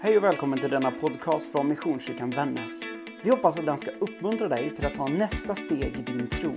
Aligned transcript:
Hej 0.00 0.16
och 0.16 0.24
välkommen 0.24 0.58
till 0.58 0.70
denna 0.70 0.90
podcast 0.90 1.52
från 1.52 1.68
Missionskyrkan 1.68 2.30
Vännäs. 2.30 2.80
Vi 3.22 3.30
hoppas 3.30 3.58
att 3.58 3.66
den 3.66 3.78
ska 3.78 3.90
uppmuntra 3.90 4.48
dig 4.48 4.76
till 4.76 4.86
att 4.86 4.94
ta 4.94 5.08
nästa 5.08 5.54
steg 5.54 5.96
i 5.98 6.02
din 6.02 6.26
tro. 6.26 6.54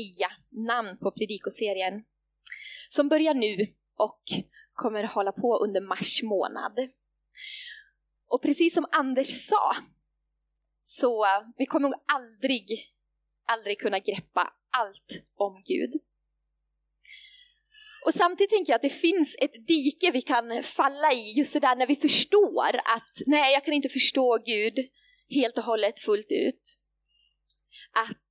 nya 0.00 0.30
namn 0.66 0.98
på 0.98 1.10
predikoserien, 1.10 2.04
som 2.88 3.08
börjar 3.08 3.34
nu 3.34 3.56
och 3.96 4.22
kommer 4.72 5.04
hålla 5.04 5.32
på 5.32 5.58
under 5.64 5.80
mars 5.80 6.22
månad. 6.22 6.78
Och 8.28 8.42
precis 8.42 8.74
som 8.74 8.86
Anders 8.92 9.46
sa, 9.46 9.76
så 10.82 11.26
vi 11.56 11.66
kommer 11.66 11.88
nog 11.88 12.00
aldrig, 12.12 12.66
aldrig 13.46 13.80
kunna 13.80 13.98
greppa 13.98 14.52
allt 14.70 15.24
om 15.36 15.62
Gud. 15.66 15.90
Och 18.06 18.14
samtidigt 18.14 18.50
tänker 18.50 18.72
jag 18.72 18.76
att 18.76 18.82
det 18.82 19.00
finns 19.08 19.36
ett 19.40 19.66
dike 19.66 20.10
vi 20.10 20.22
kan 20.22 20.62
falla 20.62 21.12
i, 21.12 21.38
just 21.38 21.52
det 21.52 21.60
där 21.60 21.76
när 21.76 21.86
vi 21.86 21.96
förstår 21.96 22.76
att 22.76 23.14
nej, 23.26 23.52
jag 23.52 23.64
kan 23.64 23.74
inte 23.74 23.88
förstå 23.88 24.38
Gud 24.46 24.78
helt 25.30 25.58
och 25.58 25.64
hållet 25.64 26.00
fullt 26.00 26.32
ut. 26.32 26.76
Att 27.92 28.29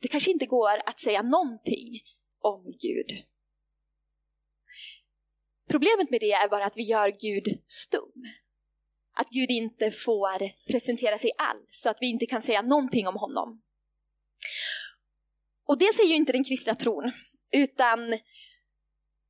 det 0.00 0.08
kanske 0.08 0.30
inte 0.30 0.46
går 0.46 0.82
att 0.86 1.00
säga 1.00 1.22
någonting 1.22 2.00
om 2.40 2.64
Gud. 2.64 3.24
Problemet 5.68 6.10
med 6.10 6.20
det 6.20 6.32
är 6.32 6.48
bara 6.48 6.64
att 6.64 6.76
vi 6.76 6.82
gör 6.82 7.08
Gud 7.20 7.62
stum. 7.66 8.24
Att 9.16 9.30
Gud 9.30 9.50
inte 9.50 9.90
får 9.90 10.66
presentera 10.70 11.18
sig 11.18 11.30
alls, 11.38 11.68
så 11.70 11.88
att 11.88 11.98
vi 12.00 12.06
inte 12.06 12.26
kan 12.26 12.42
säga 12.42 12.62
någonting 12.62 13.06
om 13.06 13.16
honom. 13.16 13.62
Och 15.66 15.78
det 15.78 15.94
säger 15.94 16.08
ju 16.08 16.14
inte 16.14 16.32
den 16.32 16.44
kristna 16.44 16.74
tron, 16.74 17.12
utan 17.52 18.18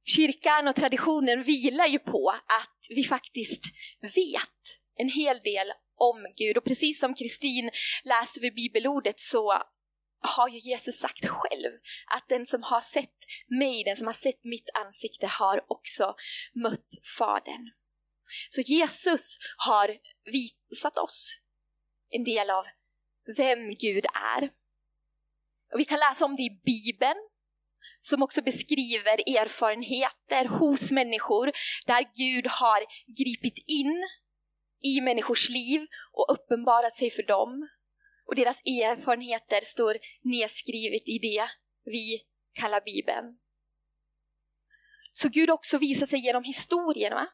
kyrkan 0.04 0.68
och 0.68 0.76
traditionen 0.76 1.42
vilar 1.42 1.86
ju 1.86 1.98
på 1.98 2.30
att 2.30 2.86
vi 2.88 3.04
faktiskt 3.04 3.62
vet 4.00 4.78
en 4.96 5.08
hel 5.08 5.38
del 5.38 5.72
om 5.96 6.26
Gud. 6.36 6.56
Och 6.56 6.64
precis 6.64 7.00
som 7.00 7.14
Kristin 7.14 7.70
läser 8.04 8.40
vid 8.40 8.54
bibelordet 8.54 9.20
så 9.20 9.62
har 10.20 10.48
ju 10.48 10.58
Jesus 10.58 10.98
sagt 10.98 11.26
själv 11.26 11.72
att 12.06 12.28
den 12.28 12.46
som 12.46 12.62
har 12.62 12.80
sett 12.80 13.18
mig, 13.48 13.84
den 13.84 13.96
som 13.96 14.06
har 14.06 14.14
sett 14.14 14.44
mitt 14.44 14.70
ansikte 14.74 15.26
har 15.26 15.64
också 15.68 16.14
mött 16.54 16.88
Fadern. 17.18 17.70
Så 18.50 18.60
Jesus 18.60 19.38
har 19.56 19.96
visat 20.24 20.98
oss 20.98 21.38
en 22.10 22.24
del 22.24 22.50
av 22.50 22.64
vem 23.36 23.74
Gud 23.74 24.04
är. 24.14 24.50
Och 25.72 25.80
vi 25.80 25.84
kan 25.84 25.98
läsa 25.98 26.24
om 26.24 26.36
det 26.36 26.42
i 26.42 26.60
Bibeln, 26.64 27.28
som 28.00 28.22
också 28.22 28.42
beskriver 28.42 29.36
erfarenheter 29.38 30.44
hos 30.44 30.90
människor 30.90 31.52
där 31.86 32.06
Gud 32.14 32.46
har 32.46 32.80
gripit 33.06 33.64
in 33.66 34.04
i 34.82 35.00
människors 35.00 35.48
liv 35.48 35.86
och 36.12 36.26
uppenbarat 36.32 36.94
sig 36.94 37.10
för 37.10 37.22
dem. 37.22 37.68
Och 38.28 38.34
deras 38.34 38.60
erfarenheter 38.60 39.60
står 39.60 39.98
nedskrivet 40.22 41.08
i 41.08 41.18
det 41.18 41.50
vi 41.84 42.22
kallar 42.52 42.80
Bibeln. 42.80 43.38
Så 45.12 45.28
Gud 45.28 45.50
också 45.50 45.78
visar 45.78 46.06
sig 46.06 46.18
genom 46.18 46.44
historien. 46.44 47.14
Va? 47.14 47.28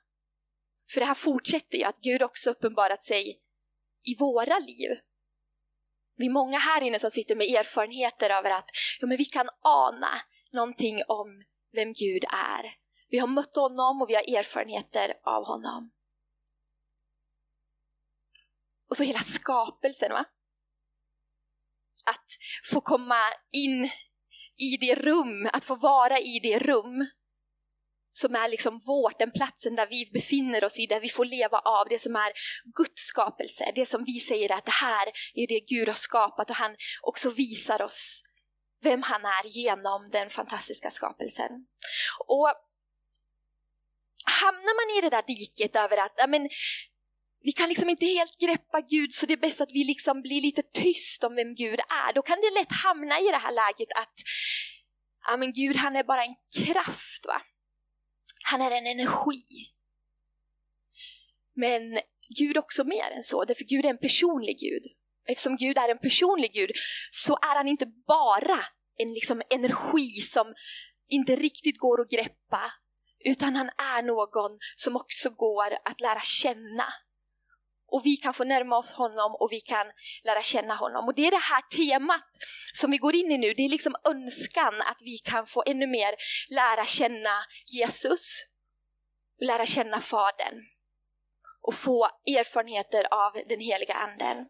För 0.92 1.00
det 1.00 1.06
här 1.06 1.14
fortsätter 1.14 1.78
ju, 1.78 1.84
att 1.84 1.98
Gud 1.98 2.22
också 2.22 2.50
uppenbarat 2.50 3.04
sig 3.04 3.40
i 4.02 4.16
våra 4.18 4.58
liv. 4.58 4.90
Vi 6.16 6.26
är 6.26 6.30
många 6.30 6.58
här 6.58 6.82
inne 6.82 6.98
som 6.98 7.10
sitter 7.10 7.36
med 7.36 7.46
erfarenheter 7.46 8.30
över 8.30 8.50
att 8.50 8.68
ja, 9.00 9.06
men 9.06 9.16
vi 9.16 9.24
kan 9.24 9.48
ana 9.60 10.20
någonting 10.52 11.02
om 11.08 11.44
vem 11.72 11.92
Gud 11.92 12.24
är. 12.32 12.76
Vi 13.08 13.18
har 13.18 13.28
mött 13.28 13.54
honom 13.54 14.02
och 14.02 14.10
vi 14.10 14.14
har 14.14 14.38
erfarenheter 14.38 15.14
av 15.24 15.44
honom. 15.44 15.92
Och 18.90 18.96
så 18.96 19.02
hela 19.02 19.18
skapelsen. 19.18 20.12
va? 20.12 20.24
Att 22.06 22.26
få 22.70 22.80
komma 22.80 23.20
in 23.52 23.90
i 24.56 24.76
det 24.76 24.94
rum, 24.94 25.50
att 25.52 25.64
få 25.64 25.74
vara 25.74 26.18
i 26.18 26.40
det 26.42 26.58
rum 26.58 27.06
som 28.12 28.34
är 28.34 28.48
liksom 28.48 28.78
vårt, 28.78 29.18
den 29.18 29.30
platsen 29.30 29.74
där 29.74 29.86
vi 29.86 30.10
befinner 30.12 30.64
oss 30.64 30.78
i, 30.78 30.86
där 30.86 31.00
vi 31.00 31.08
får 31.08 31.24
leva 31.24 31.58
av 31.58 31.86
det 31.88 31.98
som 31.98 32.16
är 32.16 32.32
Guds 32.76 33.02
skapelse, 33.02 33.72
det 33.74 33.86
som 33.86 34.04
vi 34.04 34.20
säger 34.20 34.52
att 34.52 34.64
det 34.64 34.70
här 34.70 35.06
är 35.34 35.46
det 35.46 35.60
Gud 35.60 35.88
har 35.88 35.94
skapat 35.94 36.50
och 36.50 36.56
han 36.56 36.76
också 37.02 37.30
visar 37.30 37.82
oss 37.82 38.22
vem 38.82 39.02
han 39.02 39.24
är 39.24 39.46
genom 39.46 40.10
den 40.10 40.30
fantastiska 40.30 40.90
skapelsen. 40.90 41.50
Och 42.26 42.52
hamnar 44.24 44.74
man 44.80 44.98
i 44.98 45.00
det 45.00 45.16
där 45.16 45.22
diket 45.26 45.76
över 45.76 45.96
att 45.96 46.30
men, 46.30 46.48
vi 47.44 47.52
kan 47.52 47.68
liksom 47.68 47.88
inte 47.88 48.06
helt 48.06 48.40
greppa 48.40 48.80
Gud 48.80 49.12
så 49.12 49.26
det 49.26 49.32
är 49.32 49.46
bäst 49.46 49.60
att 49.60 49.72
vi 49.72 49.84
liksom 49.84 50.22
blir 50.22 50.42
lite 50.42 50.62
tyst 50.62 51.24
om 51.24 51.34
vem 51.34 51.54
Gud 51.54 51.80
är. 51.80 52.12
Då 52.12 52.22
kan 52.22 52.40
det 52.40 52.60
lätt 52.60 52.72
hamna 52.84 53.20
i 53.20 53.24
det 53.24 53.36
här 53.36 53.52
läget 53.52 53.88
att 53.96 54.14
ja, 55.26 55.36
men 55.36 55.52
Gud 55.52 55.76
han 55.76 55.96
är 55.96 56.04
bara 56.04 56.24
en 56.24 56.36
kraft. 56.64 57.26
va? 57.26 57.42
Han 58.44 58.60
är 58.60 58.70
en 58.70 58.86
energi. 58.86 59.42
Men 61.54 62.00
Gud 62.38 62.58
också 62.58 62.84
mer 62.84 63.10
än 63.16 63.22
så, 63.22 63.44
därför 63.44 63.64
Gud 63.64 63.84
är 63.84 63.90
en 63.90 63.98
personlig 63.98 64.58
Gud. 64.58 64.82
Eftersom 65.28 65.56
Gud 65.56 65.78
är 65.78 65.88
en 65.88 65.98
personlig 65.98 66.52
Gud 66.52 66.70
så 67.10 67.32
är 67.32 67.56
han 67.56 67.68
inte 67.68 67.86
bara 68.06 68.64
en 68.96 69.14
liksom 69.14 69.42
energi 69.50 70.10
som 70.10 70.54
inte 71.08 71.36
riktigt 71.36 71.78
går 71.78 72.00
att 72.00 72.10
greppa, 72.10 72.72
utan 73.24 73.56
han 73.56 73.68
är 73.68 74.02
någon 74.02 74.58
som 74.76 74.96
också 74.96 75.30
går 75.30 75.78
att 75.84 76.00
lära 76.00 76.20
känna 76.20 76.84
och 77.94 78.06
vi 78.06 78.16
kan 78.16 78.34
få 78.34 78.44
närma 78.44 78.76
oss 78.76 78.92
honom 78.92 79.34
och 79.34 79.48
vi 79.52 79.60
kan 79.60 79.86
lära 80.24 80.42
känna 80.42 80.74
honom. 80.74 81.08
Och 81.08 81.14
det 81.14 81.26
är 81.26 81.30
det 81.30 81.36
här 81.36 81.62
temat 81.62 82.30
som 82.74 82.90
vi 82.90 82.96
går 82.96 83.14
in 83.14 83.30
i 83.30 83.38
nu, 83.38 83.52
det 83.52 83.62
är 83.62 83.68
liksom 83.68 83.94
önskan 84.04 84.74
att 84.80 85.00
vi 85.02 85.18
kan 85.18 85.46
få 85.46 85.62
ännu 85.66 85.86
mer 85.86 86.14
lära 86.48 86.86
känna 86.86 87.44
Jesus, 87.66 88.44
lära 89.40 89.66
känna 89.66 90.00
Fadern 90.00 90.62
och 91.62 91.74
få 91.74 92.04
erfarenheter 92.26 93.06
av 93.10 93.32
den 93.48 93.60
heliga 93.60 93.94
anden. 93.94 94.48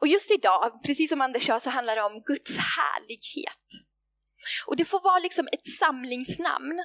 Och 0.00 0.08
just 0.08 0.30
idag, 0.30 0.82
precis 0.86 1.08
som 1.10 1.20
Anders 1.20 1.46
sa, 1.46 1.60
så 1.60 1.70
handlar 1.70 1.96
det 1.96 2.02
om 2.02 2.22
Guds 2.22 2.58
härlighet. 2.58 3.66
Och 4.66 4.76
det 4.76 4.84
får 4.84 5.00
vara 5.00 5.18
liksom 5.18 5.48
ett 5.52 5.66
samlingsnamn 5.78 6.84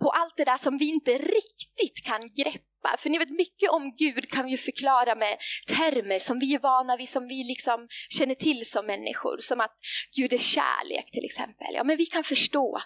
på 0.00 0.10
allt 0.10 0.36
det 0.36 0.44
där 0.44 0.56
som 0.56 0.78
vi 0.78 0.88
inte 0.88 1.10
riktigt 1.12 2.04
kan 2.06 2.20
greppa. 2.20 2.96
För 2.98 3.10
ni 3.10 3.18
vet, 3.18 3.30
mycket 3.30 3.70
om 3.70 3.96
Gud 3.96 4.30
kan 4.30 4.46
vi 4.46 4.56
förklara 4.56 5.14
med 5.14 5.38
termer 5.68 6.18
som 6.18 6.38
vi 6.38 6.54
är 6.54 6.58
vana 6.58 6.96
vid, 6.96 7.08
som 7.08 7.28
vi 7.28 7.44
liksom 7.44 7.88
känner 8.08 8.34
till 8.34 8.70
som 8.70 8.86
människor. 8.86 9.38
Som 9.38 9.60
att 9.60 9.76
Gud 10.16 10.32
är 10.32 10.38
kärlek 10.38 11.10
till 11.10 11.24
exempel. 11.24 11.74
Ja, 11.74 11.84
men 11.84 11.96
vi 11.96 12.06
kan 12.06 12.24
förstå 12.24 12.80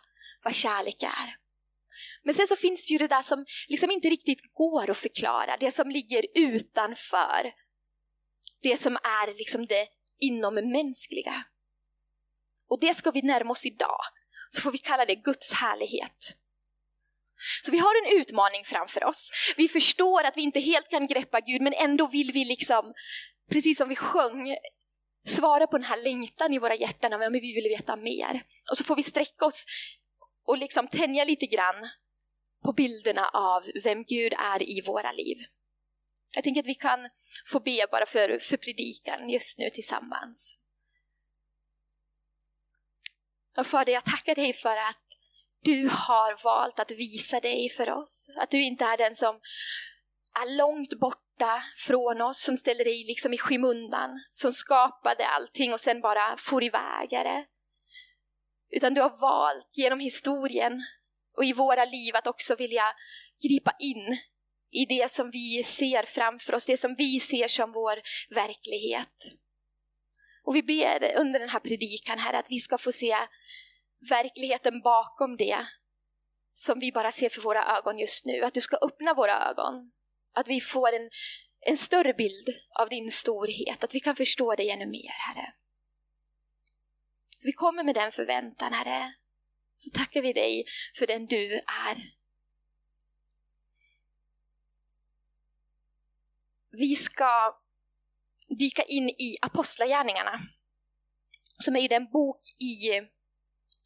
vad 0.44 0.54
kärlek 0.54 1.02
är. 1.02 1.36
Men 2.22 2.34
sen 2.34 2.46
så 2.46 2.56
finns 2.56 2.86
det 2.86 2.92
ju 2.92 2.98
det 2.98 3.06
där 3.06 3.22
som 3.22 3.44
liksom 3.68 3.90
inte 3.90 4.08
riktigt 4.08 4.54
går 4.54 4.90
att 4.90 4.96
förklara, 4.96 5.56
det 5.60 5.70
som 5.70 5.90
ligger 5.90 6.24
utanför 6.34 7.52
det 8.62 8.80
som 8.80 8.96
är 8.96 9.38
liksom 9.38 9.66
det 9.66 9.88
inommänskliga. 10.20 11.44
Och 12.68 12.80
det 12.80 12.94
ska 12.94 13.10
vi 13.10 13.22
närma 13.22 13.50
oss 13.50 13.66
idag, 13.66 14.00
så 14.50 14.60
får 14.60 14.72
vi 14.72 14.78
kalla 14.78 15.04
det 15.04 15.14
Guds 15.14 15.52
härlighet. 15.52 16.43
Så 17.62 17.70
vi 17.70 17.78
har 17.78 17.94
en 18.02 18.20
utmaning 18.20 18.64
framför 18.64 19.04
oss. 19.04 19.30
Vi 19.56 19.68
förstår 19.68 20.24
att 20.24 20.36
vi 20.36 20.42
inte 20.42 20.60
helt 20.60 20.90
kan 20.90 21.06
greppa 21.06 21.40
Gud, 21.40 21.62
men 21.62 21.72
ändå 21.72 22.06
vill 22.06 22.32
vi 22.32 22.44
liksom, 22.44 22.94
precis 23.50 23.78
som 23.78 23.88
vi 23.88 23.96
sjöng, 23.96 24.56
svara 25.26 25.66
på 25.66 25.78
den 25.78 25.86
här 25.86 26.02
längtan 26.02 26.52
i 26.52 26.58
våra 26.58 26.74
hjärtan 26.74 27.10
men 27.10 27.32
vi 27.32 27.54
vill 27.54 27.68
veta 27.78 27.96
mer. 27.96 28.42
Och 28.70 28.78
så 28.78 28.84
får 28.84 28.96
vi 28.96 29.02
sträcka 29.02 29.44
oss 29.44 29.64
och 30.46 30.58
liksom 30.58 30.88
tänja 30.88 31.24
lite 31.24 31.46
grann 31.46 31.88
på 32.64 32.72
bilderna 32.72 33.28
av 33.28 33.62
vem 33.84 34.04
Gud 34.04 34.32
är 34.32 34.68
i 34.68 34.82
våra 34.86 35.12
liv. 35.12 35.36
Jag 36.34 36.44
tänker 36.44 36.60
att 36.60 36.66
vi 36.66 36.74
kan 36.74 37.08
få 37.46 37.60
be 37.60 37.86
bara 37.90 38.06
för, 38.06 38.38
för 38.38 38.56
predikan 38.56 39.28
just 39.28 39.58
nu 39.58 39.70
tillsammans. 39.70 40.58
Och 43.56 43.66
Fader, 43.66 43.92
jag 43.92 44.04
tackar 44.04 44.34
dig 44.34 44.52
för 44.52 44.76
att 44.76 45.03
du 45.64 45.88
har 45.88 46.44
valt 46.44 46.80
att 46.80 46.90
visa 46.90 47.40
dig 47.40 47.68
för 47.68 47.90
oss. 47.90 48.30
Att 48.36 48.50
du 48.50 48.62
inte 48.62 48.84
är 48.84 48.96
den 48.96 49.16
som 49.16 49.40
är 50.34 50.56
långt 50.56 51.00
borta 51.00 51.62
från 51.76 52.20
oss, 52.20 52.42
som 52.42 52.56
ställer 52.56 52.84
dig 52.84 53.04
liksom 53.04 53.32
i 53.32 53.38
skymundan, 53.38 54.10
som 54.30 54.52
skapade 54.52 55.26
allting 55.26 55.72
och 55.72 55.80
sen 55.80 56.00
bara 56.00 56.36
for 56.36 56.64
iväg. 56.64 57.10
Utan 58.70 58.94
du 58.94 59.00
har 59.00 59.20
valt 59.20 59.70
genom 59.72 60.00
historien 60.00 60.82
och 61.36 61.44
i 61.44 61.52
våra 61.52 61.84
liv 61.84 62.16
att 62.16 62.26
också 62.26 62.54
vilja 62.54 62.84
gripa 63.48 63.72
in 63.78 64.18
i 64.70 64.84
det 64.84 65.12
som 65.12 65.30
vi 65.30 65.62
ser 65.62 66.02
framför 66.02 66.54
oss, 66.54 66.66
det 66.66 66.76
som 66.76 66.94
vi 66.98 67.20
ser 67.20 67.48
som 67.48 67.72
vår 67.72 68.00
verklighet. 68.34 69.24
Och 70.44 70.56
vi 70.56 70.62
ber 70.62 71.16
under 71.16 71.40
den 71.40 71.48
här 71.48 71.60
predikan 71.60 72.18
här 72.18 72.32
att 72.32 72.50
vi 72.50 72.58
ska 72.58 72.78
få 72.78 72.92
se 72.92 73.16
verkligheten 74.08 74.80
bakom 74.80 75.36
det 75.36 75.66
som 76.52 76.78
vi 76.78 76.92
bara 76.92 77.12
ser 77.12 77.28
för 77.28 77.42
våra 77.42 77.76
ögon 77.76 77.98
just 77.98 78.24
nu. 78.24 78.42
Att 78.42 78.54
du 78.54 78.60
ska 78.60 78.76
öppna 78.76 79.14
våra 79.14 79.50
ögon. 79.50 79.92
Att 80.32 80.48
vi 80.48 80.60
får 80.60 80.92
en, 80.92 81.10
en 81.60 81.76
större 81.76 82.14
bild 82.14 82.48
av 82.78 82.88
din 82.88 83.10
storhet, 83.10 83.84
att 83.84 83.94
vi 83.94 84.00
kan 84.00 84.16
förstå 84.16 84.54
dig 84.54 84.70
ännu 84.70 84.86
mer, 84.86 85.08
Herre. 85.08 85.54
Så 87.38 87.48
vi 87.48 87.52
kommer 87.52 87.84
med 87.84 87.94
den 87.94 88.12
förväntan, 88.12 88.72
Herre. 88.72 89.14
Så 89.76 89.90
tackar 89.90 90.22
vi 90.22 90.32
dig 90.32 90.64
för 90.98 91.06
den 91.06 91.26
du 91.26 91.54
är. 91.54 91.96
Vi 96.70 96.96
ska 96.96 97.60
dyka 98.58 98.82
in 98.82 99.08
i 99.08 99.36
Apostlagärningarna, 99.42 100.40
som 101.58 101.76
är 101.76 101.88
den 101.88 102.10
bok 102.10 102.40
i 102.58 103.08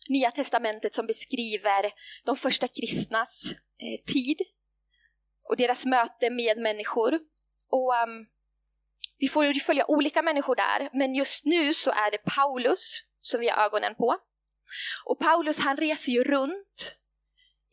Nya 0.08 0.30
Testamentet 0.30 0.94
som 0.94 1.06
beskriver 1.06 1.92
de 2.24 2.36
första 2.36 2.68
kristnas 2.68 3.44
eh, 3.78 4.04
tid 4.12 4.40
och 5.48 5.56
deras 5.56 5.84
möte 5.84 6.30
med 6.30 6.58
människor. 6.58 7.20
Och 7.70 7.92
um, 8.02 8.26
Vi 9.18 9.28
får 9.28 9.44
ju 9.44 9.60
följa 9.60 9.86
olika 9.86 10.22
människor 10.22 10.56
där, 10.56 10.90
men 10.92 11.14
just 11.14 11.44
nu 11.44 11.74
så 11.74 11.90
är 11.90 12.10
det 12.10 12.18
Paulus 12.18 13.02
som 13.20 13.40
vi 13.40 13.48
har 13.48 13.64
ögonen 13.64 13.94
på. 13.94 14.16
Och 15.04 15.18
Paulus 15.18 15.58
han 15.58 15.76
reser 15.76 16.12
ju 16.12 16.24
runt 16.24 16.98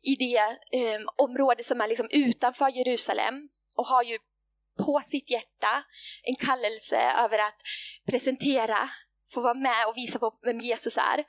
i 0.03 0.15
det 0.15 0.37
eh, 0.71 1.01
område 1.15 1.63
som 1.63 1.81
är 1.81 1.87
liksom 1.87 2.07
utanför 2.11 2.69
Jerusalem 2.69 3.49
och 3.75 3.87
har 3.87 4.03
ju 4.03 4.17
på 4.77 5.01
sitt 5.05 5.29
hjärta 5.29 5.83
en 6.23 6.35
kallelse 6.35 6.97
över 6.97 7.39
att 7.39 7.61
presentera, 8.05 8.89
få 9.33 9.41
vara 9.41 9.53
med 9.53 9.87
och 9.87 9.97
visa 9.97 10.19
på 10.19 10.39
vem 10.43 10.59
Jesus 10.59 10.97
är 10.97 11.25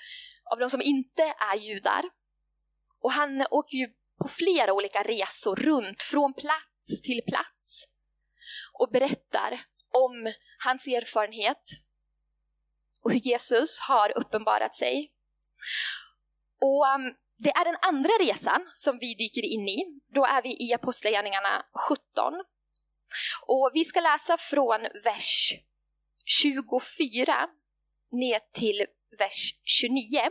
av 0.52 0.58
de 0.58 0.70
som 0.70 0.82
inte 0.82 1.22
är 1.52 1.56
judar. 1.56 2.04
Och 3.00 3.12
han 3.12 3.46
åker 3.50 3.76
ju 3.76 3.88
på 4.22 4.28
flera 4.28 4.72
olika 4.72 5.02
resor 5.02 5.56
runt 5.56 6.02
från 6.02 6.34
plats 6.34 7.02
till 7.02 7.22
plats 7.28 7.84
och 8.72 8.90
berättar 8.92 9.60
om 9.90 10.32
hans 10.64 10.86
erfarenhet 10.86 11.62
och 13.02 13.12
hur 13.12 13.20
Jesus 13.20 13.78
har 13.80 14.18
uppenbarat 14.18 14.76
sig. 14.76 15.12
Och 16.60 16.86
um, 16.94 17.14
det 17.38 17.50
är 17.50 17.64
den 17.64 17.76
andra 17.82 18.10
resan 18.20 18.70
som 18.74 18.98
vi 18.98 19.14
dyker 19.14 19.44
in 19.44 19.68
i. 19.68 20.00
Då 20.14 20.24
är 20.26 20.42
vi 20.42 20.68
i 20.68 20.74
Apostlagärningarna 20.74 21.66
17. 21.88 22.34
Och 23.46 23.70
vi 23.74 23.84
ska 23.84 24.00
läsa 24.00 24.36
från 24.38 24.80
vers 25.04 25.52
24 26.24 27.48
ner 28.10 28.40
till 28.52 28.86
vers 29.18 29.54
29. 29.64 30.30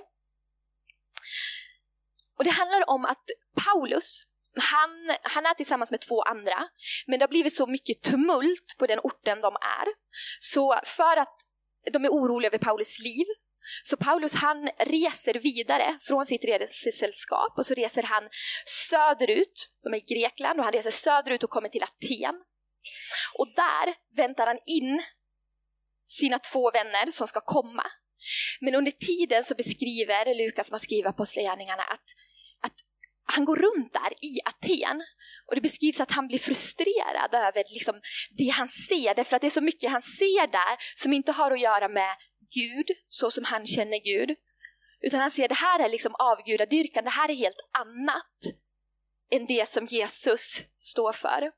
Och 2.37 2.43
det 2.43 2.49
handlar 2.49 2.89
om 2.89 3.05
att 3.05 3.25
Paulus, 3.65 4.23
han, 4.55 5.15
han 5.23 5.45
är 5.45 5.53
tillsammans 5.53 5.91
med 5.91 6.01
två 6.01 6.21
andra, 6.21 6.69
men 7.07 7.19
det 7.19 7.23
har 7.23 7.29
blivit 7.29 7.55
så 7.55 7.67
mycket 7.67 8.01
tumult 8.01 8.75
på 8.79 8.87
den 8.87 8.99
orten 8.99 9.41
de 9.41 9.55
är. 9.55 9.87
Så 10.39 10.79
för 10.85 11.17
att 11.17 11.35
de 11.91 12.05
är 12.05 12.09
oroliga 12.09 12.49
över 12.49 12.57
Paulus 12.57 12.99
liv, 12.99 13.25
så 13.83 13.97
Paulus 13.97 14.33
han 14.33 14.69
reser 14.79 15.33
vidare 15.33 15.99
från 16.01 16.25
sitt 16.25 16.43
resesällskap 16.45 17.57
och 17.57 17.65
så 17.65 17.73
reser 17.73 18.03
han 18.03 18.27
söderut, 18.89 19.69
de 19.83 19.93
är 19.93 19.97
i 19.97 20.15
Grekland, 20.15 20.59
och 20.59 20.65
han 20.65 20.73
reser 20.73 20.91
söderut 20.91 21.43
och 21.43 21.49
kommer 21.49 21.69
till 21.69 21.83
Aten. 21.83 22.35
Och 23.33 23.47
där 23.55 24.15
väntar 24.15 24.47
han 24.47 24.59
in 24.65 25.03
sina 26.07 26.39
två 26.39 26.71
vänner 26.71 27.11
som 27.11 27.27
ska 27.27 27.41
komma. 27.41 27.85
Men 28.61 28.75
under 28.75 28.91
tiden 28.91 29.43
så 29.43 29.55
beskriver 29.55 30.35
Lukas, 30.35 30.71
man 30.71 30.79
skriver 30.79 31.09
Apostlagärningarna, 31.09 31.83
att, 31.83 32.05
att 32.61 32.75
han 33.25 33.45
går 33.45 33.55
runt 33.55 33.93
där 33.93 34.11
i 34.21 34.39
Aten 34.45 35.03
och 35.47 35.55
det 35.55 35.61
beskrivs 35.61 35.99
att 35.99 36.11
han 36.11 36.27
blir 36.27 36.39
frustrerad 36.39 37.33
över 37.33 37.63
liksom 37.73 38.01
det 38.37 38.49
han 38.49 38.67
ser, 38.67 39.15
därför 39.15 39.35
att 39.35 39.41
det 39.41 39.47
är 39.47 39.59
så 39.59 39.61
mycket 39.61 39.91
han 39.91 40.01
ser 40.01 40.47
där 40.47 40.77
som 40.95 41.13
inte 41.13 41.31
har 41.31 41.51
att 41.51 41.59
göra 41.59 41.87
med 41.89 42.15
Gud, 42.53 42.97
så 43.09 43.31
som 43.31 43.43
han 43.43 43.65
känner 43.65 44.03
Gud. 44.03 44.37
Utan 45.01 45.19
han 45.19 45.31
ser 45.31 45.47
det 45.47 45.55
här 45.55 45.79
är 45.79 45.89
liksom 45.89 46.15
avgudadyrkan, 46.15 47.03
det 47.03 47.09
här 47.09 47.29
är 47.29 47.35
helt 47.35 47.59
annat 47.79 48.39
än 49.31 49.45
det 49.45 49.69
som 49.69 49.85
Jesus 49.85 50.61
står 50.79 51.13
för. 51.13 51.51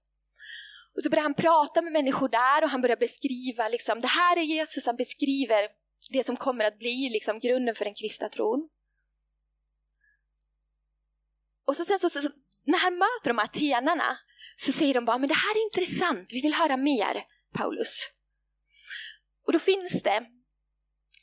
Och 0.96 1.04
så 1.04 1.10
börjar 1.10 1.24
han 1.24 1.34
prata 1.34 1.82
med 1.82 1.94
människor 1.94 2.30
där 2.30 2.64
och 2.64 2.70
han 2.70 2.82
börjar 2.82 2.98
beskriva, 2.98 3.68
liksom, 3.68 4.02
det 4.02 4.08
här 4.08 4.38
är 4.38 4.42
Jesus, 4.42 4.86
han 4.86 4.96
beskriver 4.96 5.68
det 6.12 6.24
som 6.24 6.38
kommer 6.38 6.66
att 6.66 6.80
bli 6.80 7.10
liksom 7.10 7.40
grunden 7.40 7.76
för 7.76 7.86
den 7.86 7.96
kristna 7.96 8.30
tron. 8.30 8.70
Och 11.68 11.76
så 11.76 11.86
sen 11.86 12.00
så, 12.00 12.10
så, 12.10 12.22
så, 12.22 12.30
när 12.64 12.80
han 12.80 12.94
möter 12.94 13.30
de 13.30 13.40
atenarna 13.40 14.18
så 14.56 14.72
säger 14.72 14.94
de 14.94 15.06
bara, 15.06 15.18
men 15.18 15.28
det 15.28 15.36
här 15.36 15.56
är 15.56 15.64
intressant, 15.64 16.34
vi 16.34 16.42
vill 16.42 16.54
höra 16.54 16.78
mer, 16.78 17.24
Paulus. 17.54 18.10
Och 19.46 19.54
då 19.54 19.60
finns 19.60 20.04
det 20.04 20.26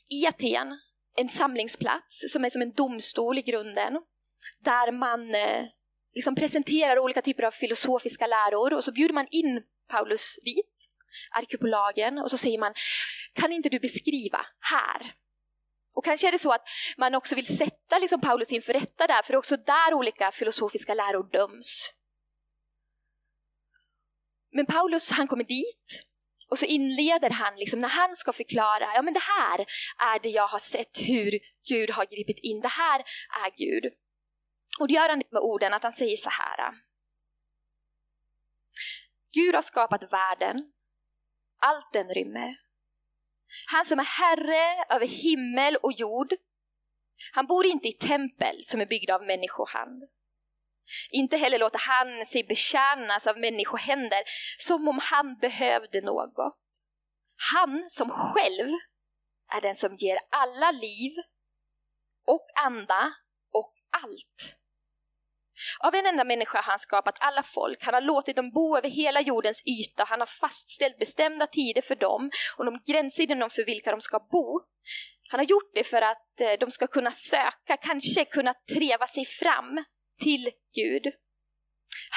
i 0.09 0.27
Aten 0.27 0.79
en 1.17 1.29
samlingsplats 1.29 2.23
som 2.29 2.45
är 2.45 2.49
som 2.49 2.61
en 2.61 2.73
domstol 2.73 3.37
i 3.37 3.41
grunden, 3.41 4.01
där 4.59 4.91
man 4.91 5.35
eh, 5.35 5.65
liksom 6.15 6.35
presenterar 6.35 6.99
olika 6.99 7.21
typer 7.21 7.43
av 7.43 7.51
filosofiska 7.51 8.27
läror 8.27 8.73
och 8.73 8.83
så 8.83 8.91
bjuder 8.91 9.13
man 9.13 9.27
in 9.31 9.63
Paulus 9.87 10.35
dit, 10.45 10.91
arkipelagen, 11.31 12.17
och 12.17 12.31
så 12.31 12.37
säger 12.37 12.59
man 12.59 12.73
kan 13.35 13.51
inte 13.51 13.69
du 13.69 13.79
beskriva 13.79 14.45
här? 14.59 15.13
Och 15.95 16.05
kanske 16.05 16.27
är 16.27 16.31
det 16.31 16.39
så 16.39 16.51
att 16.51 16.67
man 16.97 17.15
också 17.15 17.35
vill 17.35 17.57
sätta 17.57 17.97
liksom 17.99 18.21
Paulus 18.21 18.51
inför 18.51 18.73
rätta 18.73 19.07
där, 19.07 19.23
för 19.23 19.33
det 19.33 19.35
är 19.35 19.37
också 19.37 19.57
där 19.57 19.93
olika 19.93 20.31
filosofiska 20.31 20.93
läror 20.93 21.31
döms. 21.31 21.93
Men 24.51 24.65
Paulus 24.65 25.11
han 25.11 25.27
kommer 25.27 25.43
dit 25.43 26.05
och 26.49 26.59
så 26.59 26.65
inleder 26.65 27.29
han, 27.29 27.55
liksom, 27.55 27.79
när 27.79 27.89
han 27.89 28.15
ska 28.15 28.33
förklara, 28.33 28.93
ja 28.95 29.01
men 29.01 29.13
det 29.13 29.23
här 29.23 29.59
är 30.13 30.19
det 30.19 30.29
jag 30.29 30.47
har 30.47 30.59
sett 30.59 30.97
hur 30.97 31.39
Gud 31.67 31.89
har 31.89 32.05
gripit 32.05 32.39
in, 32.39 32.61
det 32.61 32.67
här 32.67 32.99
är 33.45 33.57
Gud. 33.57 33.93
Och 34.79 34.87
det 34.87 34.93
gör 34.93 35.09
han 35.09 35.21
med 35.31 35.41
orden 35.41 35.73
att 35.73 35.83
han 35.83 35.93
säger 35.93 36.17
så 36.17 36.29
här. 36.29 36.73
Gud 39.33 39.55
har 39.55 39.61
skapat 39.61 40.13
världen, 40.13 40.71
allt 41.59 41.93
den 41.93 42.09
rymmer. 42.09 42.64
Han 43.67 43.85
som 43.85 43.99
är 43.99 44.03
herre 44.03 44.95
över 44.95 45.05
himmel 45.05 45.75
och 45.75 45.91
jord. 45.93 46.33
Han 47.31 47.45
bor 47.45 47.65
inte 47.65 47.87
i 47.87 47.93
tempel 47.93 48.63
som 48.63 48.81
är 48.81 48.85
byggda 48.85 49.15
av 49.15 49.23
människohand. 49.23 50.03
Inte 51.11 51.37
heller 51.37 51.59
låter 51.59 51.79
han 51.79 52.25
sig 52.25 52.43
betjänas 52.43 53.27
av 53.27 53.39
människohänder 53.39 54.23
som 54.57 54.87
om 54.87 54.99
han 55.01 55.37
behövde 55.37 56.01
något. 56.01 56.59
Han 57.51 57.83
som 57.89 58.09
själv 58.09 58.69
är 59.51 59.61
den 59.61 59.75
som 59.75 59.95
ger 59.95 60.17
alla 60.29 60.71
liv 60.71 61.11
och 62.25 62.47
anda 62.65 63.13
och 63.51 63.73
allt. 64.03 64.55
Av 65.79 65.95
en 65.95 66.05
enda 66.05 66.23
människa 66.23 66.57
har 66.57 66.63
han 66.63 66.79
skapat 66.79 67.17
alla 67.19 67.43
folk, 67.43 67.83
han 67.83 67.93
har 67.93 68.01
låtit 68.01 68.35
dem 68.35 68.51
bo 68.51 68.77
över 68.77 68.89
hela 68.89 69.21
jordens 69.21 69.63
yta, 69.65 70.03
han 70.03 70.19
har 70.19 70.25
fastställt 70.25 70.99
bestämda 70.99 71.47
tider 71.47 71.81
för 71.81 71.95
dem 71.95 72.31
och 72.57 72.65
de 72.65 72.79
gränser 72.85 73.31
inom 73.31 73.49
för 73.49 73.65
vilka 73.65 73.91
de 73.91 74.01
ska 74.01 74.19
bo. 74.19 74.61
Han 75.29 75.39
har 75.39 75.45
gjort 75.45 75.71
det 75.73 75.83
för 75.83 76.01
att 76.01 76.41
eh, 76.41 76.53
de 76.59 76.71
ska 76.71 76.87
kunna 76.87 77.11
söka, 77.11 77.77
kanske 77.81 78.25
kunna 78.25 78.53
treva 78.53 79.07
sig 79.07 79.25
fram 79.25 79.83
till 80.21 80.49
Gud. 80.75 81.13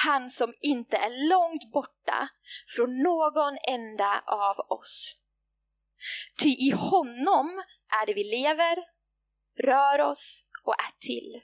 Han 0.03 0.29
som 0.29 0.53
inte 0.61 0.97
är 0.97 1.29
långt 1.29 1.71
borta 1.73 2.29
från 2.75 3.03
någon 3.03 3.57
enda 3.67 4.23
av 4.25 4.59
oss. 4.59 5.15
Ty 6.41 6.49
i 6.49 6.71
honom 6.71 7.63
är 8.01 8.05
det 8.05 8.13
vi 8.13 8.23
lever, 8.23 8.77
rör 9.63 9.99
oss 9.99 10.43
och 10.63 10.73
är 10.73 10.99
till. 10.99 11.41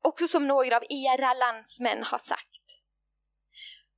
Också 0.00 0.28
som 0.28 0.46
några 0.46 0.76
av 0.76 0.82
era 0.88 1.34
landsmän 1.34 2.02
har 2.02 2.18
sagt. 2.18 2.60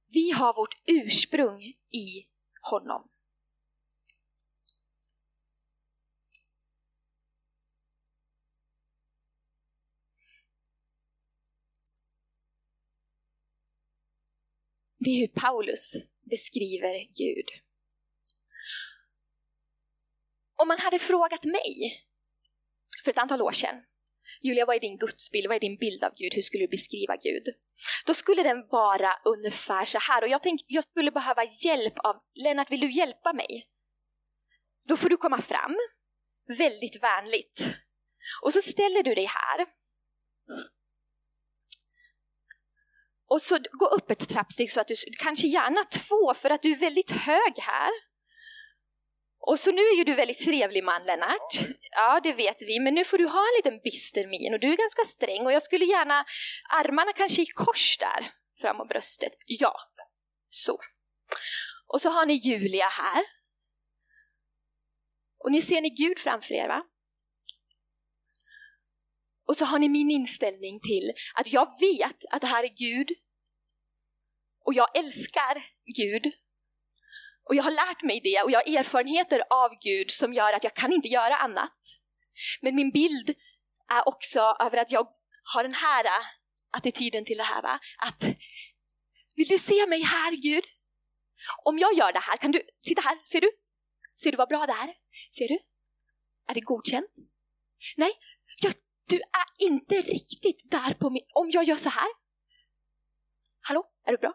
Vi 0.07 0.31
har 0.31 0.55
vårt 0.55 0.83
ursprung 0.87 1.63
i 1.91 2.29
honom. 2.61 3.09
Det 14.99 15.11
är 15.11 15.21
hur 15.21 15.29
Paulus 15.29 15.93
beskriver 16.21 17.05
Gud. 17.15 17.47
Om 20.57 20.69
man 20.69 20.79
hade 20.79 20.99
frågat 20.99 21.45
mig 21.45 22.05
för 23.05 23.11
ett 23.11 23.19
antal 23.19 23.43
år 23.43 23.53
sedan, 23.53 23.85
Julia 24.43 24.67
vad 24.67 24.77
är 24.77 24.81
din 24.81 24.99
gudsbild, 24.99 25.47
vad 25.47 25.57
är 25.57 25.61
din 25.61 25.77
bild 25.77 26.05
av 26.05 26.13
Gud, 26.17 26.35
hur 26.35 26.43
skulle 26.43 26.65
du 26.65 26.69
beskriva 26.69 27.17
Gud? 27.17 27.55
Då 28.07 28.15
skulle 28.15 28.43
den 28.43 28.69
vara 28.69 29.13
ungefär 29.25 29.85
så 29.85 29.99
här 29.99 30.23
och 30.23 30.29
jag 30.29 30.43
tänkte 30.43 30.65
jag 30.69 30.85
skulle 30.85 31.11
behöva 31.11 31.45
hjälp 31.45 31.99
av 31.99 32.17
Lennart, 32.35 32.71
vill 32.71 32.81
du 32.81 32.93
hjälpa 32.93 33.33
mig? 33.33 33.69
Då 34.89 34.97
får 34.97 35.09
du 35.09 35.17
komma 35.17 35.39
fram, 35.43 35.77
väldigt 36.59 37.03
vänligt. 37.03 37.67
Och 38.43 38.53
så 38.53 38.63
ställer 38.63 39.03
du 39.03 39.15
dig 39.15 39.27
här. 39.27 39.67
Och 43.29 43.43
så 43.43 43.59
gå 43.71 43.87
upp 43.87 44.11
ett 44.11 44.29
trappsteg 44.29 44.71
så 44.71 44.81
att 44.81 44.89
du, 44.89 44.95
kanske 45.23 45.47
gärna 45.47 45.85
två 45.85 46.35
för 46.35 46.51
att 46.51 46.63
du 46.63 46.73
är 46.73 46.79
väldigt 46.79 47.11
hög 47.11 47.59
här. 47.59 47.91
Och 49.41 49.59
så 49.61 49.73
nu 49.73 49.83
är 49.83 49.97
ju 49.97 50.05
du 50.05 50.15
väldigt 50.15 50.45
trevlig 50.45 50.85
man 50.85 51.05
Lennart. 51.05 51.53
Ja, 51.91 52.21
det 52.23 52.33
vet 52.33 52.63
vi, 52.63 52.81
men 52.81 52.95
nu 52.95 53.05
får 53.05 53.19
du 53.19 53.27
ha 53.27 53.41
en 53.41 53.57
liten 53.59 53.81
bister 53.85 54.27
min 54.27 54.55
och 54.55 54.61
du 54.61 54.73
är 54.73 54.77
ganska 54.77 55.05
sträng 55.05 55.47
och 55.47 55.53
jag 55.53 55.63
skulle 55.63 55.85
gärna 55.85 56.25
armarna 56.71 57.13
kanske 57.13 57.43
i 57.43 57.47
kors 57.47 57.99
där 57.99 58.33
fram 58.61 58.81
och 58.81 58.89
bröstet. 58.89 59.33
Ja, 59.47 59.75
så. 60.49 60.79
Och 61.87 62.01
så 62.01 62.11
har 62.11 62.27
ni 62.27 62.35
Julia 62.35 62.89
här. 62.89 63.25
Och 65.39 65.53
ni 65.53 65.63
ser 65.63 65.81
ni 65.81 65.91
Gud 65.91 66.19
framför 66.19 66.55
er 66.55 66.69
va? 66.69 66.87
Och 69.49 69.57
så 69.57 69.65
har 69.65 69.79
ni 69.79 69.89
min 69.89 70.11
inställning 70.11 70.81
till 70.81 71.13
att 71.35 71.53
jag 71.53 71.81
vet 71.81 72.25
att 72.31 72.41
det 72.41 72.47
här 72.47 72.65
är 72.65 72.69
Gud. 72.69 73.11
Och 74.65 74.75
jag 74.75 74.97
älskar 74.97 75.63
Gud. 75.97 76.33
Och 77.51 77.57
jag 77.57 77.63
har 77.63 77.71
lärt 77.71 78.03
mig 78.03 78.21
det 78.21 78.43
och 78.43 78.51
jag 78.51 78.59
har 78.59 78.79
erfarenheter 78.79 79.43
av 79.51 79.71
Gud 79.81 80.11
som 80.11 80.33
gör 80.33 80.53
att 80.53 80.65
jag 80.65 80.75
kan 80.75 80.93
inte 80.93 81.09
göra 81.09 81.37
annat. 81.37 81.79
Men 82.61 82.75
min 82.75 82.91
bild 82.91 83.35
är 83.93 84.09
också 84.09 84.41
över 84.61 84.79
att 84.79 84.91
jag 84.91 85.09
har 85.55 85.63
den 85.63 85.75
här 85.75 86.05
äh, 86.05 86.27
attityden 86.71 87.25
till 87.25 87.37
det 87.37 87.43
här. 87.43 87.63
Va? 87.63 87.81
Att 87.99 88.25
vill 89.37 89.49
du 89.49 89.59
se 89.59 89.87
mig 89.87 90.03
här 90.03 90.43
Gud? 90.43 90.65
Om 91.65 91.79
jag 91.79 91.95
gör 91.95 92.13
det 92.13 92.19
här, 92.19 92.37
kan 92.37 92.53
du, 92.53 92.63
titta 92.83 93.03
här, 93.03 93.19
ser 93.25 93.41
du? 93.41 93.51
Ser 94.23 94.31
du 94.31 94.37
vad 94.37 94.49
bra 94.49 94.67
det 94.67 94.73
är? 94.73 94.95
Ser 95.39 95.49
du? 95.49 95.59
Är 96.49 96.55
det 96.55 96.61
godkänt? 96.61 97.11
Nej, 97.97 98.13
jag 98.63 98.73
du 99.11 99.17
är 99.17 99.67
inte 99.69 99.95
riktigt 99.95 100.71
där 100.71 100.95
på 100.95 101.11
min... 101.11 101.23
Om 101.35 101.51
jag 101.51 101.65
gör 101.65 101.77
så 101.77 101.89
här? 101.89 102.09
Hallå, 103.61 103.93
är 104.07 104.13
du 104.13 104.19
bra? 104.19 104.35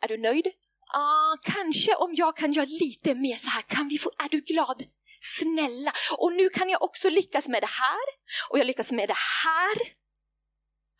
Är 0.00 0.08
du 0.08 0.16
nöjd? 0.18 0.46
Ah, 0.92 1.36
kanske 1.42 1.94
om 1.94 2.14
jag 2.14 2.36
kan 2.36 2.52
göra 2.52 2.66
lite 2.66 3.14
mer 3.14 3.36
så 3.36 3.48
här, 3.48 3.62
kan 3.62 3.88
vi 3.88 3.98
få... 3.98 4.10
Är 4.18 4.28
du 4.28 4.40
glad? 4.40 4.82
Snälla! 5.20 5.92
Och 6.18 6.32
nu 6.32 6.48
kan 6.48 6.68
jag 6.68 6.82
också 6.82 7.10
lyckas 7.10 7.48
med 7.48 7.62
det 7.62 7.70
här, 7.70 8.04
och 8.50 8.58
jag 8.58 8.66
lyckas 8.66 8.92
med 8.92 9.08
det 9.08 9.16
här. 9.44 9.92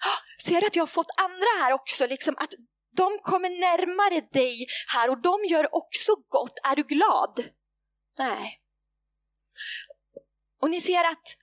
Ah, 0.04 0.18
ser 0.44 0.60
du 0.60 0.66
att 0.66 0.76
jag 0.76 0.82
har 0.82 0.86
fått 0.86 1.10
andra 1.16 1.64
här 1.64 1.72
också, 1.72 2.06
liksom 2.06 2.34
att 2.38 2.54
de 2.96 3.18
kommer 3.18 3.50
närmare 3.50 4.20
dig 4.20 4.66
här 4.88 5.10
och 5.10 5.22
de 5.22 5.44
gör 5.44 5.74
också 5.74 6.12
gott. 6.28 6.58
Är 6.64 6.76
du 6.76 6.82
glad? 6.82 7.44
Nej. 8.18 8.60
Och 10.60 10.70
ni 10.70 10.80
ser 10.80 11.04
att 11.04 11.36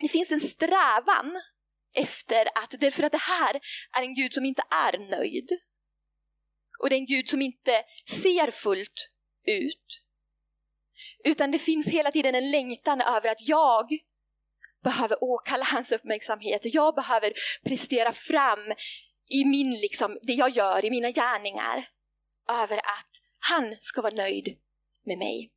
det 0.00 0.08
finns 0.08 0.30
en 0.30 0.40
strävan 0.40 1.42
efter 1.94 2.58
att, 2.58 2.70
därför 2.80 3.02
att 3.02 3.12
det 3.12 3.18
här 3.18 3.60
är 3.96 4.02
en 4.02 4.14
Gud 4.14 4.34
som 4.34 4.44
inte 4.44 4.62
är 4.70 4.98
nöjd. 4.98 5.48
Och 6.78 6.90
det 6.90 6.96
är 6.96 6.98
en 6.98 7.06
Gud 7.06 7.28
som 7.28 7.42
inte 7.42 7.84
ser 8.22 8.50
fullt 8.50 9.10
ut. 9.46 10.02
Utan 11.24 11.50
det 11.50 11.58
finns 11.58 11.86
hela 11.86 12.12
tiden 12.12 12.34
en 12.34 12.50
längtan 12.50 13.00
över 13.00 13.28
att 13.28 13.40
jag 13.40 13.88
behöver 14.84 15.24
åkalla 15.24 15.64
hans 15.64 15.92
uppmärksamhet. 15.92 16.60
Jag 16.64 16.94
behöver 16.94 17.32
prestera 17.64 18.12
fram 18.12 18.72
i 19.30 19.44
min, 19.44 19.70
liksom, 19.80 20.18
det 20.22 20.32
jag 20.32 20.50
gör, 20.50 20.84
i 20.84 20.90
mina 20.90 21.10
gärningar. 21.10 21.88
Över 22.48 22.78
att 22.78 23.10
han 23.38 23.76
ska 23.80 24.02
vara 24.02 24.14
nöjd 24.14 24.58
med 25.04 25.18
mig. 25.18 25.50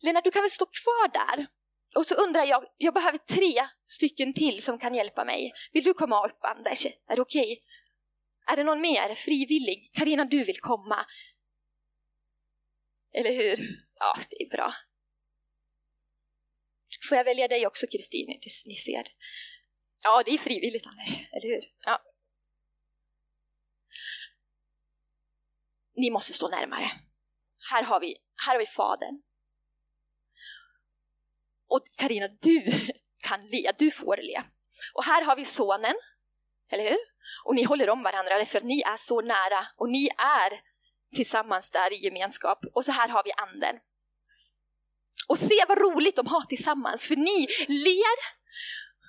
Lennart, 0.00 0.24
du 0.24 0.30
kan 0.30 0.42
väl 0.42 0.50
stå 0.50 0.66
kvar 0.66 1.08
där? 1.12 1.46
Och 1.96 2.06
så 2.06 2.14
undrar 2.14 2.44
jag, 2.44 2.64
jag 2.76 2.94
behöver 2.94 3.18
tre 3.18 3.68
stycken 3.84 4.34
till 4.34 4.62
som 4.62 4.78
kan 4.78 4.94
hjälpa 4.94 5.24
mig. 5.24 5.52
Vill 5.72 5.84
du 5.84 5.94
komma 5.94 6.26
upp 6.26 6.44
Anders? 6.44 6.86
Är 6.86 7.16
det 7.16 7.22
okej? 7.22 7.52
Okay? 7.52 7.56
Är 8.50 8.56
det 8.56 8.64
någon 8.64 8.80
mer 8.80 9.14
frivillig? 9.14 9.90
Karina, 9.92 10.24
du 10.24 10.44
vill 10.44 10.60
komma? 10.60 11.06
Eller 13.12 13.32
hur? 13.32 13.58
Ja, 13.94 14.18
det 14.30 14.42
är 14.42 14.50
bra. 14.50 14.74
Får 17.08 17.16
jag 17.16 17.24
välja 17.24 17.48
dig 17.48 17.66
också 17.66 17.86
Kristin? 17.86 18.40
Ni 18.66 18.74
ser. 18.74 19.08
Ja, 20.02 20.22
det 20.24 20.30
är 20.30 20.38
frivilligt 20.38 20.86
Anders, 20.86 21.32
eller 21.32 21.48
hur? 21.48 21.60
Ja. 21.86 22.02
Ni 25.94 26.10
måste 26.10 26.32
stå 26.32 26.48
närmare. 26.48 26.90
Här 27.70 27.82
har 27.82 28.00
vi, 28.00 28.16
här 28.46 28.52
har 28.52 28.60
vi 28.60 28.66
Fadern. 28.66 29.22
Och 31.66 31.80
Karina, 31.96 32.28
du 32.28 32.64
kan 33.22 33.46
le, 33.46 33.72
du 33.78 33.90
får 33.90 34.16
le. 34.16 34.42
Och 34.94 35.04
här 35.04 35.24
har 35.24 35.36
vi 35.36 35.44
sonen, 35.44 35.94
eller 36.70 36.84
hur? 36.90 36.98
Och 37.44 37.54
ni 37.54 37.62
håller 37.62 37.90
om 37.90 38.02
varandra 38.02 38.44
för 38.44 38.58
att 38.58 38.64
ni 38.64 38.80
är 38.80 38.96
så 38.96 39.20
nära 39.20 39.66
och 39.76 39.88
ni 39.88 40.08
är 40.18 40.60
tillsammans 41.14 41.70
där 41.70 41.92
i 41.92 42.04
gemenskap. 42.04 42.58
Och 42.74 42.84
så 42.84 42.92
här 42.92 43.08
har 43.08 43.24
vi 43.24 43.32
anden. 43.32 43.80
Och 45.28 45.38
se 45.38 45.64
vad 45.68 45.78
roligt 45.78 46.16
de 46.16 46.26
har 46.26 46.42
tillsammans, 46.42 47.06
för 47.06 47.16
ni 47.16 47.46
ler, 47.68 48.18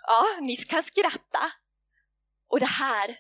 ja, 0.08 0.26
ni 0.42 0.56
kan 0.56 0.84
skratta. 0.84 1.52
Och 2.48 2.60
det 2.60 2.66
här 2.66 3.18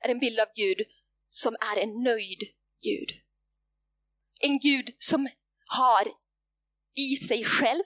är 0.00 0.08
en 0.08 0.18
bild 0.18 0.40
av 0.40 0.48
Gud 0.54 0.86
som 1.28 1.54
är 1.54 1.76
en 1.76 2.02
nöjd 2.02 2.40
Gud. 2.82 3.10
En 4.40 4.58
Gud 4.58 4.96
som 4.98 5.28
har 5.66 6.04
i 6.94 7.16
sig 7.16 7.44
själv 7.44 7.84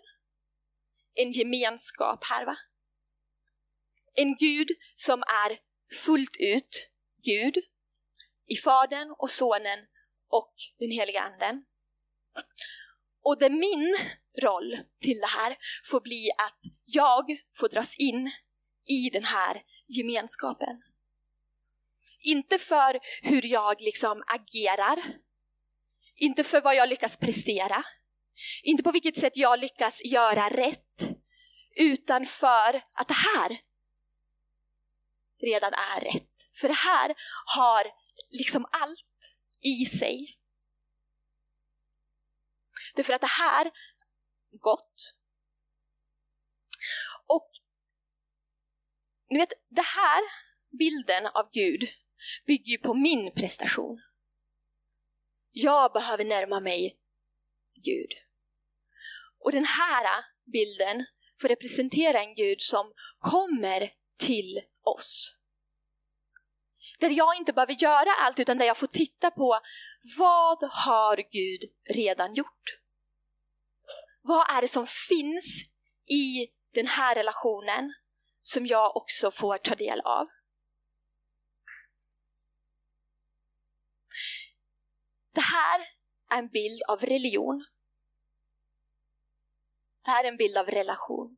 en 1.15 1.33
gemenskap 1.33 2.25
här 2.25 2.47
va. 2.47 2.57
En 4.15 4.37
Gud 4.37 4.69
som 4.95 5.23
är 5.23 5.59
fullt 6.05 6.37
ut 6.38 6.90
Gud 7.23 7.57
i 8.47 8.57
Fadern 8.57 9.14
och 9.19 9.31
Sonen 9.31 9.78
och 10.28 10.55
den 10.78 10.90
heliga 10.90 11.21
Anden. 11.21 11.64
Och 13.23 13.38
det 13.38 13.50
min 13.50 13.97
roll 14.43 14.78
till 15.00 15.19
det 15.19 15.26
här 15.26 15.57
får 15.90 16.00
bli 16.00 16.31
att 16.38 16.61
jag 16.85 17.25
får 17.57 17.69
dras 17.69 17.97
in 17.99 18.31
i 18.87 19.11
den 19.11 19.25
här 19.25 19.62
gemenskapen. 19.87 20.83
Inte 22.21 22.59
för 22.59 23.00
hur 23.23 23.47
jag 23.47 23.81
liksom 23.81 24.23
agerar, 24.26 25.16
inte 26.14 26.45
för 26.45 26.61
vad 26.61 26.76
jag 26.76 26.88
lyckas 26.88 27.16
prestera, 27.16 27.85
inte 28.62 28.83
på 28.83 28.93
vilket 28.93 29.16
sätt 29.16 29.37
jag 29.37 29.59
lyckas 29.59 30.05
göra 30.05 30.49
rätt, 30.49 31.09
utan 31.76 32.26
för 32.26 32.83
att 32.95 33.09
det 33.09 33.14
här 33.14 33.59
redan 35.40 35.73
är 35.73 36.00
rätt. 36.00 36.33
För 36.61 36.69
det 36.69 36.75
här 36.75 37.14
har 37.47 37.93
liksom 38.31 38.66
allt 38.71 39.37
i 39.61 39.85
sig. 39.85 40.38
Därför 42.95 43.12
att 43.12 43.21
det 43.21 43.26
här 43.26 43.71
gott. 44.61 45.14
Och 47.26 47.50
ni 49.31 49.38
vet, 49.38 49.52
det 49.69 49.83
här 49.83 50.23
bilden 50.78 51.26
av 51.26 51.50
Gud 51.52 51.88
bygger 52.47 52.71
ju 52.71 52.78
på 52.78 52.95
min 52.95 53.35
prestation. 53.35 54.02
Jag 55.50 55.93
behöver 55.93 56.25
närma 56.25 56.61
mig 56.61 56.99
Gud. 57.75 58.12
Och 59.38 59.52
den 59.52 59.64
här 59.64 60.25
bilden 60.45 61.07
får 61.40 61.49
representera 61.49 62.23
en 62.23 62.35
Gud 62.35 62.61
som 62.61 62.93
kommer 63.19 63.90
till 64.19 64.61
oss. 64.87 65.37
Där 67.00 67.11
jag 67.11 67.37
inte 67.37 67.52
behöver 67.52 67.83
göra 67.83 68.11
allt 68.21 68.40
utan 68.40 68.59
där 68.59 68.66
jag 68.66 68.76
får 68.76 68.87
titta 68.87 69.31
på 69.31 69.61
vad 70.19 70.71
har 70.71 71.16
Gud 71.16 71.61
redan 71.95 72.35
gjort? 72.35 72.81
Vad 74.23 74.50
är 74.50 74.62
det 74.62 74.69
som 74.69 74.87
finns 74.87 75.45
i 76.07 76.49
den 76.75 76.87
här 76.87 77.14
relationen 77.14 77.95
som 78.43 78.66
jag 78.66 78.97
också 78.97 79.31
får 79.31 79.59
ta 79.59 79.75
del 79.75 80.00
av? 80.00 80.26
Det 85.33 85.40
här 85.40 85.81
är 86.31 86.38
en 86.38 86.49
bild 86.49 86.83
av 86.88 87.00
religion. 87.00 87.64
Det 90.05 90.11
här 90.11 90.25
är 90.25 90.28
en 90.28 90.37
bild 90.37 90.57
av 90.59 90.66
relation. 90.66 91.36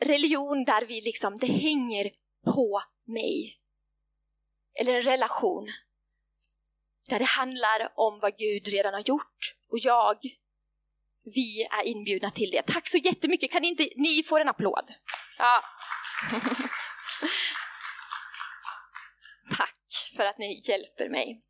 Religion 0.00 0.64
där 0.64 0.86
vi 0.86 1.00
liksom, 1.00 1.36
det 1.36 1.46
hänger 1.46 2.10
på 2.44 2.82
mig. 3.04 3.54
eller 4.80 4.94
en 4.94 5.02
relation 5.02 5.68
där 7.08 7.18
det 7.18 7.24
handlar 7.24 7.92
om 7.94 8.20
vad 8.20 8.38
Gud 8.38 8.68
redan 8.68 8.94
har 8.94 9.00
gjort 9.00 9.54
och 9.70 9.78
jag, 9.78 10.18
vi 11.34 11.62
är 11.62 11.82
inbjudna 11.84 12.30
till 12.30 12.50
det. 12.50 12.62
Tack 12.62 12.88
så 12.88 12.96
jättemycket, 12.96 13.52
kan 13.52 13.64
inte 13.64 13.88
ni 13.96 14.22
få 14.22 14.38
en 14.38 14.48
applåd? 14.48 14.94
Ja. 15.38 15.64
Tack 19.56 19.80
för 20.16 20.24
att 20.24 20.38
ni 20.38 20.60
hjälper 20.64 21.08
mig. 21.08 21.40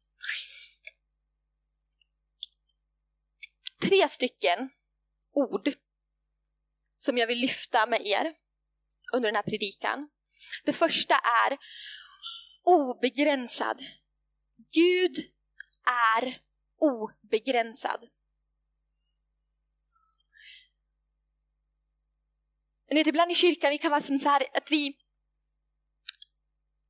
Tre 3.82 4.08
stycken 4.08 4.70
ord 5.32 5.68
som 6.98 7.18
jag 7.18 7.26
vill 7.26 7.38
lyfta 7.38 7.86
med 7.86 8.06
er 8.06 8.34
under 9.12 9.28
den 9.28 9.36
här 9.36 9.42
predikan. 9.42 10.08
Det 10.64 10.72
första 10.72 11.14
är 11.14 11.58
obegränsad. 12.62 13.82
Gud 14.72 15.16
är 16.20 16.40
obegränsad. 16.80 18.08
Ni 22.90 22.94
vet, 22.94 23.06
ibland 23.06 23.30
i 23.30 23.34
kyrkan 23.34 23.70
vi 23.70 23.78
kan 23.78 23.90
vara 23.90 24.00
som 24.00 24.18
så 24.18 24.28
här 24.28 24.46
att 24.54 24.70
vi 24.70 24.96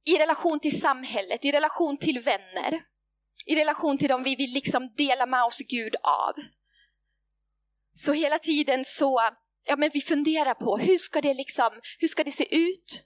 i 0.05 0.19
relation 0.19 0.61
till 0.61 0.81
samhället, 0.81 1.45
i 1.45 1.53
relation 1.53 1.99
till 1.99 2.21
vänner, 2.21 2.85
i 3.47 3.55
relation 3.55 3.99
till 3.99 4.09
dem 4.09 4.23
vi 4.23 4.37
vill 4.37 4.51
liksom 4.51 4.93
dela 4.97 5.27
med 5.27 5.45
oss 5.45 5.59
Gud 5.59 5.97
av. 6.03 6.35
Så 7.93 8.13
hela 8.13 8.39
tiden 8.39 8.85
så, 8.85 9.21
ja 9.67 9.77
men 9.77 9.91
vi 9.95 10.01
funderar 10.01 10.55
på 10.55 10.79
hur 10.79 10.99
ska 10.99 11.21
det 11.21 11.35
liksom, 11.35 11.81
hur 11.99 12.09
ska 12.09 12.25
det 12.25 12.33
se 12.33 12.57
ut? 12.57 13.05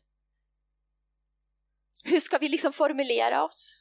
Hur 2.05 2.21
ska 2.21 2.39
vi 2.39 2.49
liksom 2.49 2.73
formulera 2.73 3.45
oss? 3.45 3.79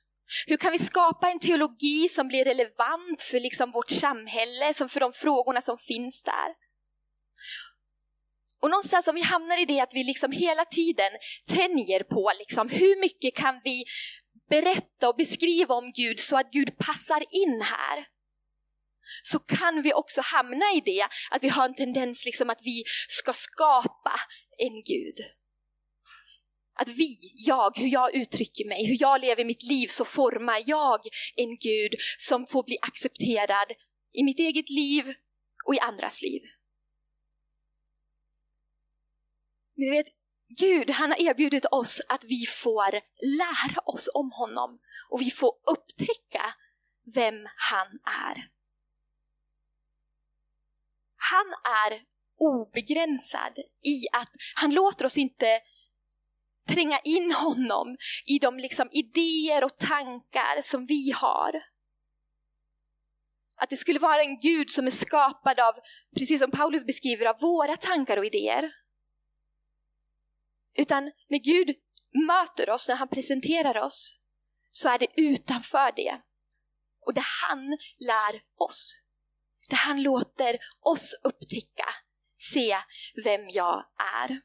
Hur 0.48 0.58
kan 0.58 0.72
vi 0.72 0.80
skapa 0.80 1.30
en 1.30 1.40
teologi 1.40 2.10
som 2.10 2.28
blir 2.28 2.46
relevant 2.46 3.22
för 3.22 3.40
liksom 3.40 3.72
vårt 3.72 3.90
samhälle, 3.90 4.74
som 4.74 4.90
för 4.90 5.00
de 5.00 5.14
frågorna 5.14 5.62
som 5.62 5.78
finns 5.78 6.24
där? 6.24 6.56
Och 8.62 8.70
någonstans 8.70 9.08
om 9.08 9.16
vi 9.16 9.22
hamnar 9.22 9.62
i 9.62 9.66
det 9.66 9.80
att 9.80 9.94
vi 9.94 10.04
liksom 10.04 10.32
hela 10.32 10.66
tiden 10.66 11.12
tänjer 11.48 12.04
på 12.04 12.32
liksom, 12.40 12.70
hur 12.70 13.00
mycket 13.00 13.36
kan 13.36 13.62
vi 13.64 13.84
berätta 14.50 15.10
och 15.10 15.16
beskriva 15.16 15.76
om 15.76 15.92
Gud 15.92 16.20
så 16.20 16.38
att 16.38 16.52
Gud 16.52 16.78
passar 16.78 17.24
in 17.32 17.62
här? 17.62 18.06
Så 19.24 19.40
kan 19.40 19.82
vi 19.82 19.94
också 19.94 20.22
hamna 20.22 20.66
i 20.76 20.82
det 20.86 21.08
att 21.32 21.44
vi 21.44 21.50
har 21.50 21.66
en 21.66 21.76
tendens 21.76 22.26
liksom 22.26 22.50
att 22.50 22.62
vi 22.64 22.84
ska 23.08 23.34
skapa 23.34 24.14
en 24.58 24.84
Gud. 24.84 25.16
Att 26.74 26.90
vi, 26.90 27.18
jag, 27.36 27.78
hur 27.78 27.88
jag 27.88 28.16
uttrycker 28.16 28.68
mig, 28.68 28.86
hur 28.86 28.98
jag 29.00 29.22
lever 29.22 29.46
mitt 29.46 29.64
liv 29.64 29.88
så 29.88 30.06
formar 30.06 30.64
jag 30.66 31.00
en 31.36 31.58
Gud 31.58 31.92
som 32.18 32.48
får 32.48 32.64
bli 32.64 32.78
accepterad 32.82 33.72
i 34.14 34.24
mitt 34.24 34.40
eget 34.40 34.70
liv 34.70 35.14
och 35.66 35.76
i 35.76 35.80
andras 35.80 36.22
liv. 36.22 36.42
Men 39.76 39.92
vet, 39.92 40.08
Gud 40.58 40.90
han 40.90 41.12
har 41.12 41.22
erbjudit 41.22 41.66
oss 41.72 42.02
att 42.10 42.24
vi 42.24 42.46
får 42.46 42.92
lära 43.38 43.82
oss 43.86 44.10
om 44.14 44.32
honom 44.32 44.80
och 45.10 45.22
vi 45.22 45.32
får 45.32 45.54
upptäcka 45.72 46.54
vem 47.16 47.48
han 47.56 47.88
är. 48.30 48.61
Han 51.32 51.54
är 51.64 52.02
obegränsad 52.38 53.58
i 53.84 54.08
att 54.14 54.32
han 54.56 54.74
låter 54.74 55.06
oss 55.06 55.18
inte 55.18 55.62
tränga 56.68 57.00
in 57.00 57.32
honom 57.32 57.98
i 58.26 58.40
de 58.40 58.58
liksom 58.58 58.90
idéer 58.92 59.64
och 59.64 59.78
tankar 59.78 60.62
som 60.62 60.86
vi 60.86 61.12
har. 61.12 61.64
Att 63.56 63.70
det 63.70 63.78
skulle 63.78 64.00
vara 64.00 64.22
en 64.22 64.40
Gud 64.40 64.72
som 64.72 64.88
är 64.88 64.92
skapad 64.92 65.60
av, 65.60 65.74
precis 66.18 66.42
som 66.42 66.52
Paulus 66.52 66.86
beskriver, 66.86 67.26
av 67.26 67.40
våra 67.40 67.78
tankar 67.78 68.18
och 68.18 68.26
idéer. 68.26 68.72
Utan 70.74 71.04
när 71.04 71.40
Gud 71.40 71.76
möter 72.28 72.70
oss, 72.70 72.88
när 72.88 72.96
han 72.96 73.08
presenterar 73.08 73.82
oss, 73.82 74.20
så 74.72 74.90
är 74.90 75.00
det 75.00 75.08
utanför 75.16 75.92
det. 75.96 76.22
Och 77.06 77.14
det 77.14 77.24
han 77.42 77.78
lär 78.00 78.42
oss. 78.58 79.01
Där 79.72 79.78
han 79.78 80.04
låter 80.04 80.58
oss 80.82 81.14
upptäcka, 81.24 81.86
se 82.54 82.78
vem 83.24 83.50
jag 83.50 83.86
är. 84.24 84.42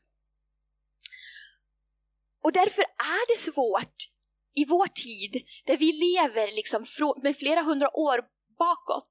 Och 2.44 2.52
därför 2.52 2.82
är 2.82 3.34
det 3.34 3.40
svårt 3.52 3.96
i 4.54 4.64
vår 4.64 4.86
tid, 4.86 5.44
där 5.66 5.76
vi 5.76 5.92
lever 5.92 6.56
liksom 6.56 6.86
med 7.22 7.36
flera 7.36 7.62
hundra 7.62 7.96
år 7.96 8.20
bakåt, 8.58 9.10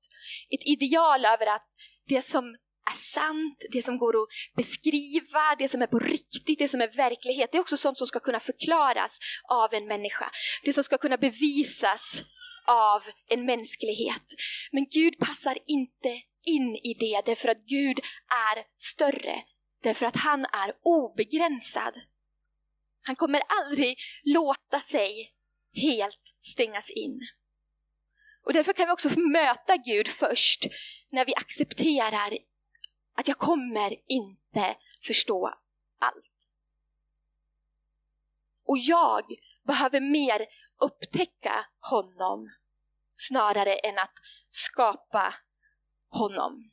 ett 0.49 0.67
ideal 0.67 1.25
över 1.25 1.55
att 1.55 1.69
det 2.07 2.21
som 2.21 2.45
är 2.91 2.97
sant, 2.97 3.65
det 3.71 3.81
som 3.81 3.97
går 3.97 4.21
att 4.23 4.29
beskriva, 4.55 5.55
det 5.59 5.69
som 5.69 5.81
är 5.81 5.87
på 5.87 5.99
riktigt, 5.99 6.59
det 6.59 6.67
som 6.67 6.81
är 6.81 6.87
verklighet, 6.87 7.51
det 7.51 7.57
är 7.57 7.61
också 7.61 7.77
sånt 7.77 7.97
som 7.97 8.07
ska 8.07 8.19
kunna 8.19 8.39
förklaras 8.39 9.17
av 9.49 9.73
en 9.73 9.87
människa. 9.87 10.31
Det 10.63 10.73
som 10.73 10.83
ska 10.83 10.97
kunna 10.97 11.17
bevisas 11.17 12.23
av 12.67 13.03
en 13.27 13.45
mänsklighet. 13.45 14.23
Men 14.71 14.85
Gud 14.91 15.19
passar 15.19 15.57
inte 15.65 16.21
in 16.43 16.75
i 16.75 16.95
det 16.99 17.21
därför 17.25 17.49
att 17.49 17.59
Gud 17.59 17.99
är 18.53 18.63
större, 18.77 19.43
därför 19.83 20.05
att 20.05 20.15
han 20.15 20.45
är 20.45 20.73
obegränsad. 20.81 21.93
Han 23.01 23.15
kommer 23.15 23.41
aldrig 23.47 23.97
låta 24.23 24.79
sig 24.79 25.31
helt 25.73 26.21
stängas 26.41 26.89
in. 26.89 27.19
Och 28.45 28.53
därför 28.53 28.73
kan 28.73 28.87
vi 28.87 28.93
också 28.93 29.19
möta 29.19 29.77
Gud 29.77 30.07
först 30.07 30.65
när 31.11 31.25
vi 31.25 31.35
accepterar 31.35 32.37
att 33.15 33.27
jag 33.27 33.37
kommer 33.37 33.95
inte 34.07 34.75
förstå 35.07 35.47
allt. 35.99 36.25
Och 38.65 38.77
jag 38.77 39.23
behöver 39.63 39.99
mer 39.99 40.45
upptäcka 40.77 41.65
honom 41.79 42.49
snarare 43.15 43.75
än 43.75 43.99
att 43.99 44.13
skapa 44.49 45.35
honom. 46.09 46.71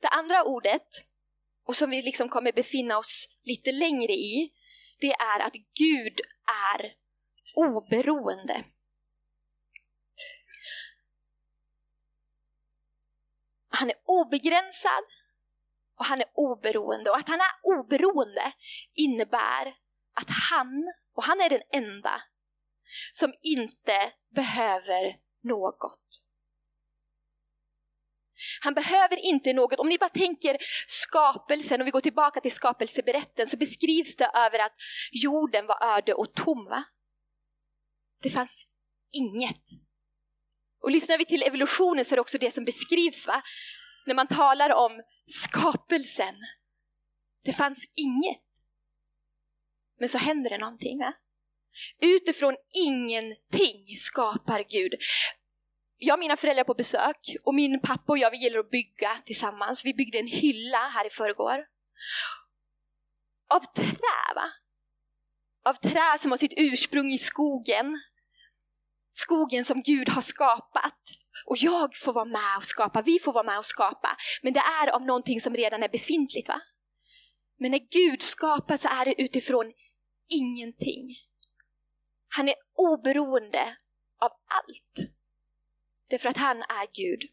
Det 0.00 0.08
andra 0.08 0.44
ordet, 0.44 0.88
och 1.64 1.76
som 1.76 1.90
vi 1.90 2.02
liksom 2.02 2.28
kommer 2.28 2.52
befinna 2.52 2.98
oss 2.98 3.28
lite 3.42 3.72
längre 3.72 4.12
i, 4.12 4.52
det 5.00 5.12
är 5.12 5.40
att 5.40 5.54
Gud 5.74 6.20
är 6.72 6.94
oberoende. 7.54 8.64
Han 13.68 13.90
är 13.90 13.96
obegränsad 14.04 15.04
och 15.98 16.04
han 16.04 16.20
är 16.20 16.26
oberoende. 16.34 17.10
Och 17.10 17.16
att 17.16 17.28
han 17.28 17.40
är 17.40 17.52
oberoende 17.62 18.52
innebär 18.94 19.74
att 20.14 20.30
han, 20.50 20.92
och 21.14 21.24
han 21.24 21.40
är 21.40 21.50
den 21.50 21.62
enda, 21.72 22.22
som 23.12 23.32
inte 23.42 24.12
behöver 24.34 25.16
något. 25.42 26.24
Han 28.60 28.74
behöver 28.74 29.16
inte 29.16 29.52
något. 29.52 29.78
Om 29.78 29.88
ni 29.88 29.98
bara 29.98 30.08
tänker 30.08 30.56
skapelsen, 30.86 31.80
och 31.80 31.86
vi 31.86 31.90
går 31.90 32.00
tillbaka 32.00 32.40
till 32.40 32.52
skapelseberättelsen, 32.52 33.50
så 33.50 33.56
beskrivs 33.56 34.16
det 34.16 34.30
över 34.34 34.58
att 34.58 34.74
jorden 35.12 35.66
var 35.66 35.96
öde 35.96 36.14
och 36.14 36.34
tom. 36.34 36.64
Va? 36.64 36.84
Det 38.22 38.30
fanns 38.30 38.66
inget. 39.12 39.62
Och 40.82 40.90
lyssnar 40.90 41.18
vi 41.18 41.26
till 41.26 41.42
evolutionen 41.42 42.04
så 42.04 42.14
är 42.14 42.16
det 42.16 42.20
också 42.20 42.38
det 42.38 42.50
som 42.50 42.64
beskrivs. 42.64 43.26
va? 43.26 43.42
När 44.06 44.14
man 44.14 44.26
talar 44.26 44.70
om 44.70 45.02
skapelsen. 45.26 46.34
Det 47.44 47.52
fanns 47.52 47.84
inget. 47.94 48.42
Men 49.98 50.08
så 50.08 50.18
händer 50.18 50.50
det 50.50 50.58
någonting. 50.58 50.98
Va? 50.98 51.12
Utifrån 52.00 52.56
ingenting 52.72 53.96
skapar 53.96 54.64
Gud 54.70 54.94
jag 56.04 56.14
och 56.14 56.18
mina 56.18 56.36
föräldrar 56.36 56.64
på 56.64 56.74
besök 56.74 57.36
och 57.44 57.54
min 57.54 57.80
pappa 57.80 58.12
och 58.12 58.18
jag 58.18 58.30
vi 58.30 58.36
gillar 58.36 58.58
att 58.58 58.70
bygga 58.70 59.22
tillsammans. 59.24 59.84
Vi 59.84 59.94
byggde 59.94 60.18
en 60.18 60.26
hylla 60.26 60.88
här 60.88 61.06
i 61.06 61.10
förrgår. 61.10 61.66
Av 63.54 63.60
trä 63.74 64.34
va? 64.34 64.50
Av 65.64 65.74
trä 65.74 66.18
som 66.20 66.30
har 66.30 66.38
sitt 66.38 66.54
ursprung 66.56 67.12
i 67.12 67.18
skogen. 67.18 68.00
Skogen 69.12 69.64
som 69.64 69.82
Gud 69.82 70.08
har 70.08 70.22
skapat. 70.22 71.00
Och 71.44 71.56
jag 71.56 71.96
får 71.96 72.12
vara 72.12 72.24
med 72.24 72.56
och 72.56 72.64
skapa, 72.64 73.02
vi 73.02 73.18
får 73.18 73.32
vara 73.32 73.44
med 73.44 73.58
och 73.58 73.66
skapa. 73.66 74.16
Men 74.42 74.52
det 74.52 74.60
är 74.60 74.88
av 74.88 75.02
någonting 75.02 75.40
som 75.40 75.54
redan 75.54 75.82
är 75.82 75.88
befintligt 75.88 76.48
va? 76.48 76.60
Men 77.58 77.70
när 77.70 77.78
Gud 77.90 78.22
skapar 78.22 78.76
så 78.76 78.88
är 78.88 79.04
det 79.04 79.22
utifrån 79.22 79.72
ingenting. 80.28 81.16
Han 82.28 82.48
är 82.48 82.54
oberoende 82.74 83.76
av 84.20 84.30
allt. 84.30 85.12
Därför 86.10 86.28
att 86.28 86.36
han 86.36 86.56
är 86.56 86.86
Gud. 86.92 87.30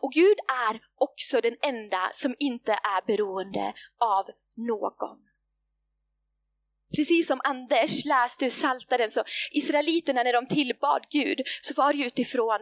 Och 0.00 0.12
Gud 0.12 0.38
är 0.68 0.80
också 0.94 1.40
den 1.40 1.56
enda 1.62 2.10
som 2.12 2.34
inte 2.38 2.72
är 2.72 3.06
beroende 3.06 3.74
av 3.98 4.24
någon. 4.56 5.24
Precis 6.96 7.26
som 7.26 7.40
Anders 7.44 8.04
läste 8.04 8.44
ur 8.44 8.50
Saltaren 8.50 9.10
så 9.10 9.24
Israeliterna 9.52 10.22
när 10.22 10.32
de 10.32 10.46
tillbad 10.46 11.06
Gud 11.10 11.40
så 11.62 11.74
var 11.74 11.92
det 11.92 12.04
utifrån 12.06 12.60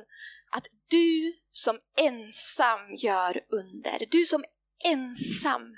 att 0.51 0.67
du 0.89 1.39
som 1.51 1.79
ensam 2.01 2.95
gör 2.95 3.45
under, 3.49 4.07
du 4.11 4.27
som 4.27 4.45
ensam 4.85 5.77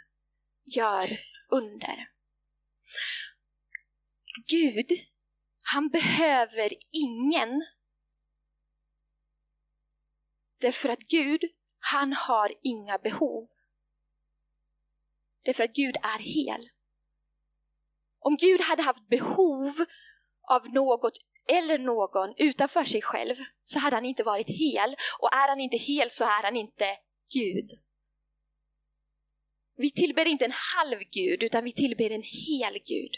gör 0.64 1.18
under. 1.50 2.08
Gud, 4.48 4.92
han 5.72 5.88
behöver 5.88 6.72
ingen. 6.90 7.66
Därför 10.60 10.88
att 10.88 10.98
Gud, 10.98 11.40
han 11.78 12.12
har 12.12 12.52
inga 12.62 12.98
behov. 12.98 13.48
Därför 15.44 15.64
att 15.64 15.72
Gud 15.72 15.96
är 15.96 16.18
hel. 16.18 16.68
Om 18.24 18.36
Gud 18.36 18.60
hade 18.60 18.82
haft 18.82 19.08
behov 19.08 19.72
av 20.48 20.68
något 20.72 21.12
eller 21.48 21.78
någon 21.78 22.34
utanför 22.36 22.84
sig 22.84 23.02
själv 23.02 23.36
så 23.64 23.78
hade 23.78 23.96
han 23.96 24.04
inte 24.04 24.22
varit 24.22 24.48
hel 24.48 24.96
och 25.18 25.34
är 25.34 25.48
han 25.48 25.60
inte 25.60 25.76
hel 25.76 26.10
så 26.10 26.24
är 26.24 26.42
han 26.42 26.56
inte 26.56 26.86
Gud. 27.34 27.70
Vi 29.76 29.90
tillber 29.90 30.26
inte 30.26 30.44
en 30.44 30.52
halv 30.52 30.98
Gud 30.98 31.42
utan 31.42 31.64
vi 31.64 31.72
tillber 31.72 32.10
en 32.10 32.22
hel 32.22 32.78
Gud. 32.86 33.14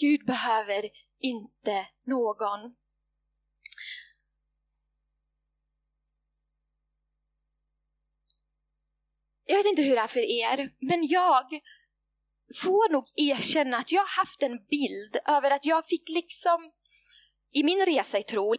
Gud 0.00 0.26
behöver 0.26 0.90
inte 1.18 1.86
någon. 2.06 2.76
Jag 9.46 9.56
vet 9.56 9.66
inte 9.66 9.82
hur 9.82 9.94
det 9.94 10.00
är 10.00 10.06
för 10.06 10.20
er, 10.20 10.74
men 10.80 11.06
jag 11.06 11.60
får 12.62 12.92
nog 12.92 13.04
erkänna 13.16 13.76
att 13.76 13.92
jag 13.92 14.00
har 14.00 14.16
haft 14.16 14.42
en 14.42 14.64
bild 14.64 15.16
över 15.26 15.50
att 15.50 15.64
jag 15.64 15.86
fick 15.86 16.08
liksom 16.08 16.72
i 17.52 17.62
min 17.62 17.86
resa 17.86 18.18
i 18.18 18.22
tro, 18.22 18.54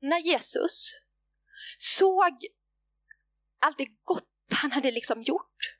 när 0.00 0.18
Jesus 0.18 0.90
såg 1.78 2.46
allt 3.60 3.78
det 3.78 3.88
gott 4.04 4.24
han 4.50 4.72
hade 4.72 4.90
liksom 4.90 5.22
gjort, 5.22 5.76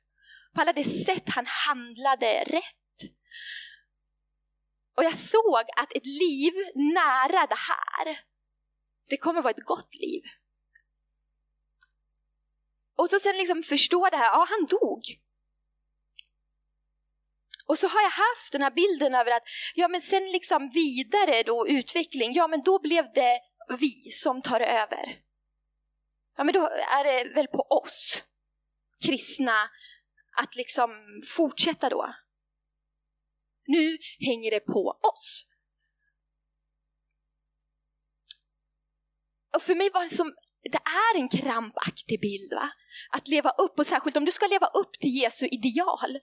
på 0.53 0.61
alla 0.61 0.73
de 0.73 0.83
sätt 0.83 1.23
han 1.29 1.45
handlade 1.45 2.43
rätt. 2.43 3.11
Och 4.95 5.03
jag 5.03 5.15
såg 5.15 5.65
att 5.77 5.95
ett 5.95 6.05
liv 6.05 6.53
nära 6.75 7.47
det 7.47 7.57
här, 7.57 8.19
det 9.09 9.17
kommer 9.17 9.41
vara 9.41 9.51
ett 9.51 9.65
gott 9.65 9.95
liv. 9.95 10.23
Och 12.95 13.09
så 13.09 13.19
sen 13.19 13.37
liksom 13.37 13.63
förstå 13.63 14.09
det 14.09 14.17
här, 14.17 14.25
ja 14.25 14.47
han 14.49 14.65
dog. 14.65 15.01
Och 17.69 17.79
så 17.79 17.87
har 17.87 18.01
jag 18.01 18.09
haft 18.09 18.51
den 18.51 18.61
här 18.61 18.71
bilden 18.71 19.15
över 19.15 19.31
att, 19.31 19.43
ja 19.75 19.87
men 19.87 20.01
sen 20.01 20.31
liksom 20.31 20.69
vidare 20.69 21.43
då 21.43 21.67
utveckling, 21.67 22.33
ja 22.33 22.47
men 22.47 22.63
då 22.63 22.79
blev 22.79 23.13
det 23.13 23.39
vi 23.79 24.11
som 24.11 24.41
tar 24.41 24.59
över. 24.59 25.19
Ja 26.37 26.43
men 26.43 26.53
då 26.53 26.67
är 26.67 27.03
det 27.03 27.33
väl 27.33 27.47
på 27.47 27.61
oss 27.61 28.23
kristna 29.05 29.69
att 30.41 30.55
liksom 30.55 30.89
fortsätta 31.35 31.89
då. 31.89 32.13
Nu 33.65 33.97
hänger 34.19 34.51
det 34.51 34.59
på 34.59 34.99
oss. 35.13 35.45
Och 39.55 39.61
för 39.61 39.75
mig 39.75 39.89
var 39.93 40.03
det 40.03 40.15
som, 40.15 40.35
det 40.71 40.81
är 41.13 41.19
en 41.19 41.29
krampaktig 41.29 42.21
bild 42.21 42.53
va? 42.53 42.71
Att 43.11 43.27
leva 43.27 43.49
upp, 43.49 43.79
och 43.79 43.87
särskilt 43.87 44.17
om 44.17 44.25
du 44.25 44.31
ska 44.31 44.47
leva 44.47 44.67
upp 44.67 44.93
till 44.99 45.15
Jesu 45.15 45.45
ideal, 45.45 46.19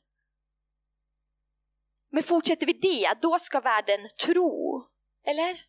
men 2.11 2.23
fortsätter 2.23 2.67
vi 2.67 2.73
det, 2.73 3.19
då 3.23 3.39
ska 3.39 3.61
världen 3.61 4.09
tro. 4.21 4.83
Eller? 5.27 5.61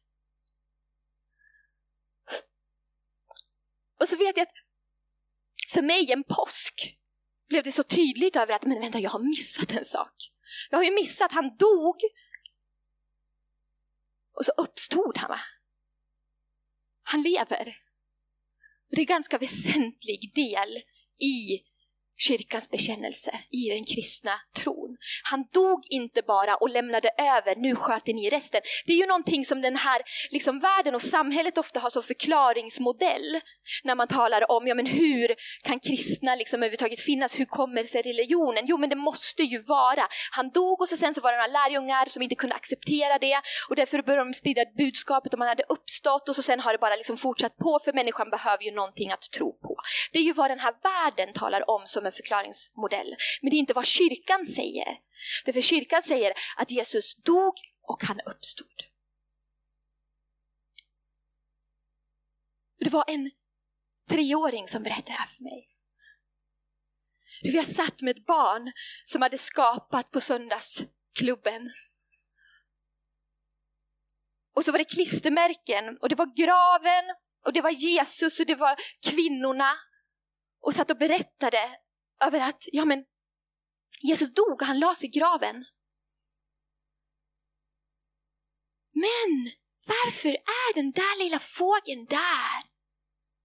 Och 3.99 4.09
så 4.09 4.15
vet 4.15 4.37
jag 4.37 4.47
att 4.47 4.53
för 5.73 5.81
mig 5.81 6.11
en 6.11 6.23
påsk 6.23 6.97
blev 7.47 7.63
det 7.63 7.71
så 7.71 7.83
tydligt 7.83 8.35
över 8.35 8.53
att, 8.53 8.65
men 8.65 8.79
vänta, 8.79 8.99
jag 8.99 9.09
har 9.09 9.19
missat 9.19 9.71
en 9.71 9.85
sak. 9.85 10.31
Jag 10.69 10.77
har 10.77 10.83
ju 10.83 10.91
missat, 10.91 11.31
han 11.31 11.57
dog. 11.57 11.95
Och 14.33 14.45
så 14.45 14.51
uppstod 14.57 15.17
han 15.17 15.29
va? 15.29 15.39
Han 17.03 17.21
lever. 17.21 17.75
Och 18.89 18.95
det 18.95 18.97
är 18.97 18.99
en 18.99 19.05
ganska 19.05 19.37
väsentlig 19.37 20.31
del 20.35 20.77
i 21.19 21.66
kyrkans 22.17 22.69
bekännelse, 22.69 23.39
i 23.51 23.69
den 23.69 23.85
kristna 23.85 24.31
tron. 24.55 24.97
Han 25.23 25.45
dog 25.53 25.85
inte 25.89 26.21
bara 26.21 26.55
och 26.55 26.69
lämnade 26.69 27.09
över, 27.17 27.55
nu 27.55 27.75
sköter 27.75 28.13
ni 28.13 28.29
resten. 28.29 28.61
Det 28.85 28.93
är 28.93 28.97
ju 28.97 29.05
någonting 29.05 29.45
som 29.45 29.61
den 29.61 29.75
här 29.75 30.01
liksom, 30.31 30.59
världen 30.59 30.95
och 30.95 31.01
samhället 31.01 31.57
ofta 31.57 31.79
har 31.79 31.89
som 31.89 32.03
förklaringsmodell 32.03 33.41
när 33.83 33.95
man 33.95 34.07
talar 34.07 34.51
om 34.51 34.67
ja, 34.67 34.75
men 34.75 34.85
hur 34.85 35.35
kan 35.63 35.79
kristna 35.79 36.35
liksom 36.35 36.57
överhuvudtaget 36.57 36.99
finnas, 36.99 37.39
hur 37.39 37.45
kommer 37.45 37.83
sig 37.83 38.01
religionen? 38.01 38.65
Jo 38.67 38.77
men 38.77 38.89
det 38.89 38.95
måste 38.95 39.43
ju 39.43 39.63
vara, 39.63 40.07
han 40.31 40.49
dog 40.49 40.81
och 40.81 40.89
så 40.89 40.97
sen 40.97 41.13
så 41.13 41.21
var 41.21 41.31
det 41.31 41.37
några 41.37 41.47
lärjungar 41.47 42.05
som 42.09 42.21
inte 42.23 42.35
kunde 42.35 42.55
acceptera 42.55 43.17
det 43.19 43.41
och 43.69 43.75
därför 43.75 44.01
började 44.01 44.25
de 44.25 44.33
sprida 44.33 44.61
budskapet 44.77 45.33
om 45.33 45.41
han 45.41 45.47
hade 45.47 45.63
uppstått 45.69 46.29
och 46.29 46.35
så 46.35 46.41
sen 46.41 46.59
har 46.59 46.71
det 46.71 46.77
bara 46.77 46.95
liksom 46.95 47.17
fortsatt 47.17 47.57
på 47.57 47.79
för 47.83 47.93
människan 47.93 48.29
behöver 48.29 48.63
ju 48.63 48.71
någonting 48.71 49.11
att 49.11 49.31
tro 49.37 49.53
på. 49.53 49.76
Det 50.11 50.19
är 50.19 50.23
ju 50.23 50.33
vad 50.33 50.51
den 50.51 50.59
här 50.59 50.75
världen 50.83 51.33
talar 51.33 51.69
om 51.69 51.83
som 51.85 52.05
en 52.05 52.11
förklaringsmodell. 52.11 53.15
Men 53.41 53.49
det 53.49 53.55
är 53.55 53.59
inte 53.59 53.73
vad 53.73 53.85
kyrkan 53.85 54.45
säger. 54.45 54.99
Därför 55.45 55.61
kyrkan 55.61 56.03
säger 56.03 56.33
att 56.57 56.71
Jesus 56.71 57.15
dog 57.15 57.53
och 57.81 58.03
han 58.03 58.19
uppstod. 58.25 58.83
Det 62.79 62.89
var 62.89 63.05
en 63.07 63.31
treåring 64.09 64.67
som 64.67 64.83
berättade 64.83 65.11
det 65.11 65.11
här 65.11 65.27
för 65.27 65.43
mig. 65.43 65.69
Vi 67.41 67.57
har 67.57 67.65
satt 67.65 68.01
med 68.01 68.17
ett 68.17 68.25
barn 68.25 68.71
som 69.05 69.21
hade 69.21 69.37
skapat 69.37 70.11
på 70.11 70.21
söndagsklubben. 70.21 71.71
Och 74.53 74.65
så 74.65 74.71
var 74.71 74.79
det 74.79 74.85
klistermärken 74.85 75.97
och 75.97 76.09
det 76.09 76.15
var 76.15 76.35
graven 76.35 77.15
och 77.47 77.53
det 77.53 77.61
var 77.61 77.69
Jesus 77.69 78.39
och 78.39 78.45
det 78.45 78.55
var 78.55 78.75
kvinnorna. 79.03 79.71
Och 80.61 80.73
satt 80.73 80.91
och 80.91 80.97
berättade 80.97 81.79
över 82.21 82.39
att, 82.39 82.63
ja 82.71 82.85
men, 82.85 83.05
Jesus 84.01 84.33
dog 84.33 84.61
och 84.61 84.67
han 84.67 84.79
lades 84.79 85.03
i 85.03 85.07
graven. 85.07 85.65
Men 88.93 89.51
varför 89.85 90.29
är 90.29 90.73
den 90.75 90.91
där 90.91 91.23
lilla 91.23 91.39
fågeln 91.39 92.05
där? 92.05 92.63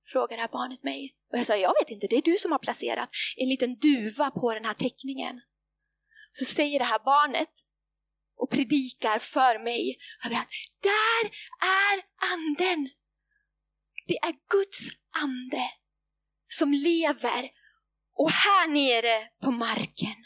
Frågar 0.04 0.36
det 0.36 0.42
här 0.42 0.48
barnet 0.48 0.82
mig. 0.82 1.16
Och 1.32 1.38
jag 1.38 1.46
sa, 1.46 1.56
jag 1.56 1.74
vet 1.80 1.90
inte, 1.90 2.06
det 2.06 2.16
är 2.16 2.22
du 2.22 2.36
som 2.36 2.52
har 2.52 2.58
placerat 2.58 3.10
en 3.36 3.48
liten 3.48 3.78
duva 3.78 4.30
på 4.30 4.54
den 4.54 4.64
här 4.64 4.74
teckningen. 4.74 5.40
Så 6.32 6.44
säger 6.44 6.78
det 6.78 6.84
här 6.84 7.04
barnet 7.04 7.50
och 8.36 8.50
predikar 8.50 9.18
för 9.18 9.58
mig 9.58 9.98
över 10.26 10.36
att 10.36 10.50
där 10.80 11.30
är 11.60 12.04
anden. 12.32 12.90
Det 14.06 14.16
är 14.16 14.32
Guds 14.50 14.96
ande 15.22 15.70
som 16.48 16.72
lever 16.72 17.50
och 18.14 18.30
här 18.30 18.68
nere 18.68 19.28
på 19.42 19.50
marken, 19.50 20.16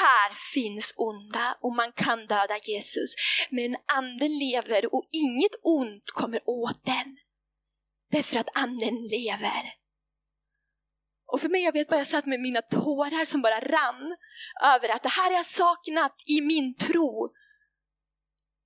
här 0.00 0.34
finns 0.54 0.92
onda 0.96 1.58
och 1.60 1.76
man 1.76 1.92
kan 1.92 2.26
döda 2.26 2.58
Jesus. 2.66 3.14
Men 3.50 3.76
anden 3.96 4.38
lever 4.38 4.94
och 4.94 5.08
inget 5.10 5.54
ont 5.62 6.10
kommer 6.14 6.40
åt 6.48 6.84
den. 6.84 7.16
Därför 8.10 8.38
att 8.38 8.56
anden 8.56 9.06
lever. 9.08 9.74
Och 11.26 11.40
för 11.40 11.48
mig, 11.48 11.62
jag 11.62 11.72
vet 11.72 11.88
bara, 11.88 11.98
jag 11.98 12.08
satt 12.08 12.26
med 12.26 12.40
mina 12.40 12.62
tårar 12.62 13.24
som 13.24 13.42
bara 13.42 13.60
rann 13.60 14.16
över 14.64 14.88
att 14.88 15.02
det 15.02 15.08
här 15.08 15.30
har 15.30 15.36
jag 15.36 15.46
saknat 15.46 16.14
i 16.26 16.40
min 16.40 16.74
tro. 16.74 17.32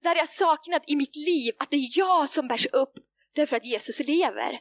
Det 0.03 0.09
här 0.09 0.15
har 0.17 0.23
jag 0.23 0.29
saknat 0.29 0.83
i 0.87 0.97
mitt 0.97 1.17
liv, 1.17 1.55
att 1.59 1.71
det 1.71 1.77
är 1.77 1.99
jag 1.99 2.29
som 2.29 2.49
bärs 2.49 2.67
upp 2.67 2.95
därför 3.37 3.57
att 3.57 3.65
Jesus 3.65 3.99
lever. 3.99 4.61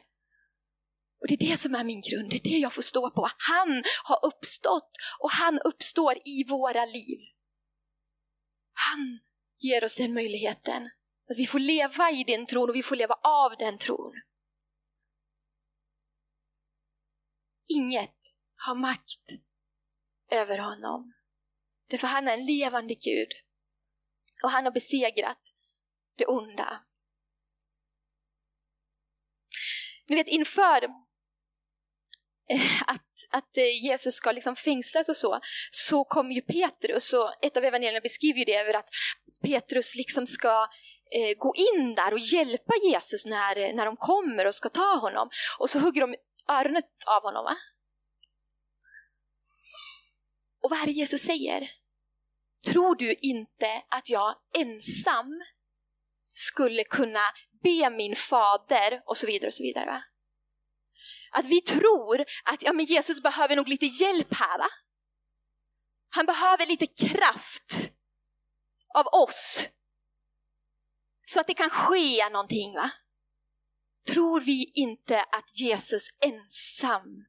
Och 1.20 1.28
det 1.28 1.34
är 1.34 1.50
det 1.50 1.56
som 1.56 1.74
är 1.74 1.84
min 1.84 2.00
grund, 2.00 2.30
det 2.30 2.36
är 2.36 2.50
det 2.50 2.58
jag 2.58 2.74
får 2.74 2.82
stå 2.82 3.10
på. 3.10 3.30
Han 3.36 3.82
har 4.04 4.26
uppstått 4.26 4.90
och 5.20 5.30
han 5.30 5.60
uppstår 5.60 6.14
i 6.24 6.44
våra 6.48 6.84
liv. 6.84 7.18
Han 8.72 9.18
ger 9.58 9.84
oss 9.84 9.96
den 9.96 10.14
möjligheten. 10.14 10.90
Att 11.30 11.38
vi 11.38 11.46
får 11.46 11.58
leva 11.58 12.10
i 12.10 12.24
den 12.24 12.46
tron 12.46 12.70
och 12.70 12.76
vi 12.76 12.82
får 12.82 12.96
leva 12.96 13.14
av 13.14 13.56
den 13.58 13.78
tron. 13.78 14.12
Inget 17.68 18.16
har 18.66 18.74
makt 18.74 19.30
över 20.30 20.58
honom. 20.58 21.14
Därför 21.88 22.06
han 22.06 22.28
är 22.28 22.32
en 22.32 22.46
levande 22.46 22.94
Gud. 22.94 23.28
Och 24.42 24.50
han 24.50 24.64
har 24.64 24.72
besegrat 24.72 25.38
det 26.16 26.26
onda. 26.26 26.80
Ni 30.08 30.16
vet 30.16 30.28
inför 30.28 30.84
eh, 32.50 32.82
att, 32.86 33.06
att 33.30 33.56
eh, 33.56 33.84
Jesus 33.84 34.14
ska 34.14 34.32
liksom 34.32 34.56
fängslas 34.56 35.08
och 35.08 35.16
så, 35.16 35.40
så 35.70 36.04
kommer 36.04 36.34
ju 36.34 36.40
Petrus, 36.40 37.12
och 37.12 37.32
ett 37.42 37.56
av 37.56 37.64
evangelierna 37.64 38.00
beskriver 38.00 38.38
ju 38.38 38.44
det 38.44 38.56
över 38.56 38.74
att 38.74 38.88
Petrus 39.42 39.94
liksom 39.94 40.26
ska 40.26 40.68
eh, 41.10 41.38
gå 41.38 41.54
in 41.56 41.94
där 41.94 42.12
och 42.12 42.18
hjälpa 42.18 42.72
Jesus 42.90 43.26
när, 43.26 43.56
eh, 43.56 43.74
när 43.74 43.86
de 43.86 43.96
kommer 43.96 44.46
och 44.46 44.54
ska 44.54 44.68
ta 44.68 44.96
honom. 44.96 45.30
Och 45.58 45.70
så 45.70 45.78
hugger 45.78 46.00
de 46.00 46.16
öronet 46.48 46.84
av 47.06 47.22
honom. 47.22 47.44
Va? 47.44 47.56
Och 50.62 50.70
vad 50.70 50.82
är 50.82 50.86
det 50.86 50.92
Jesus 50.92 51.22
säger? 51.22 51.70
Tror 52.66 52.94
du 52.94 53.14
inte 53.22 53.82
att 53.88 54.08
jag 54.08 54.34
ensam 54.58 55.42
skulle 56.34 56.84
kunna 56.84 57.20
be 57.62 57.90
min 57.90 58.16
fader 58.16 59.02
och 59.06 59.16
så 59.16 59.26
vidare 59.26 59.46
och 59.46 59.54
så 59.54 59.62
vidare. 59.62 59.86
Va? 59.86 60.02
Att 61.30 61.46
vi 61.46 61.60
tror 61.60 62.24
att 62.44 62.62
ja, 62.62 62.72
men 62.72 62.84
Jesus 62.84 63.22
behöver 63.22 63.56
nog 63.56 63.68
lite 63.68 63.86
hjälp 63.86 64.34
här. 64.34 64.58
Va? 64.58 64.68
Han 66.08 66.26
behöver 66.26 66.66
lite 66.66 66.86
kraft 66.86 67.92
av 68.94 69.06
oss 69.06 69.68
så 71.26 71.40
att 71.40 71.46
det 71.46 71.54
kan 71.54 71.70
ske 71.70 72.28
någonting. 72.28 72.74
Va? 72.74 72.90
Tror 74.06 74.40
vi 74.40 74.72
inte 74.74 75.22
att 75.22 75.58
Jesus 75.60 76.08
ensam 76.20 77.26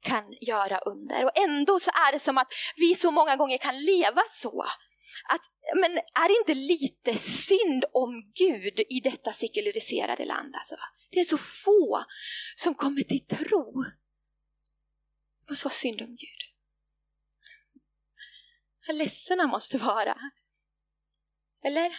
kan 0.00 0.32
göra 0.40 0.78
under? 0.78 1.24
Och 1.24 1.38
ändå 1.38 1.80
så 1.80 1.90
är 1.90 2.12
det 2.12 2.18
som 2.18 2.38
att 2.38 2.52
vi 2.76 2.94
så 2.94 3.10
många 3.10 3.36
gånger 3.36 3.58
kan 3.58 3.80
leva 3.80 4.22
så. 4.30 4.66
Att, 5.28 5.42
men 5.76 5.92
är 5.98 6.28
det 6.28 6.38
inte 6.38 6.54
lite 6.54 7.18
synd 7.18 7.84
om 7.92 8.32
Gud 8.34 8.80
i 8.80 9.00
detta 9.00 9.32
sekulariserade 9.32 10.24
land? 10.24 10.54
Alltså, 10.54 10.76
det 11.10 11.20
är 11.20 11.24
så 11.24 11.38
få 11.38 12.04
som 12.56 12.74
kommer 12.74 13.02
till 13.02 13.26
tro. 13.26 13.82
Det 15.38 15.50
måste 15.50 15.64
vara 15.64 15.72
synd 15.72 16.02
om 16.02 16.08
Gud. 16.08 16.42
Vad 18.86 18.96
ledsen 18.96 19.38
han 19.38 19.48
måste 19.48 19.78
vara. 19.78 20.18
Eller? 21.64 21.92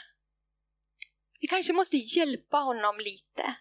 Vi 1.39 1.47
kanske 1.47 1.73
måste 1.73 1.97
hjälpa 1.97 2.57
honom 2.57 2.99
lite. 2.99 3.55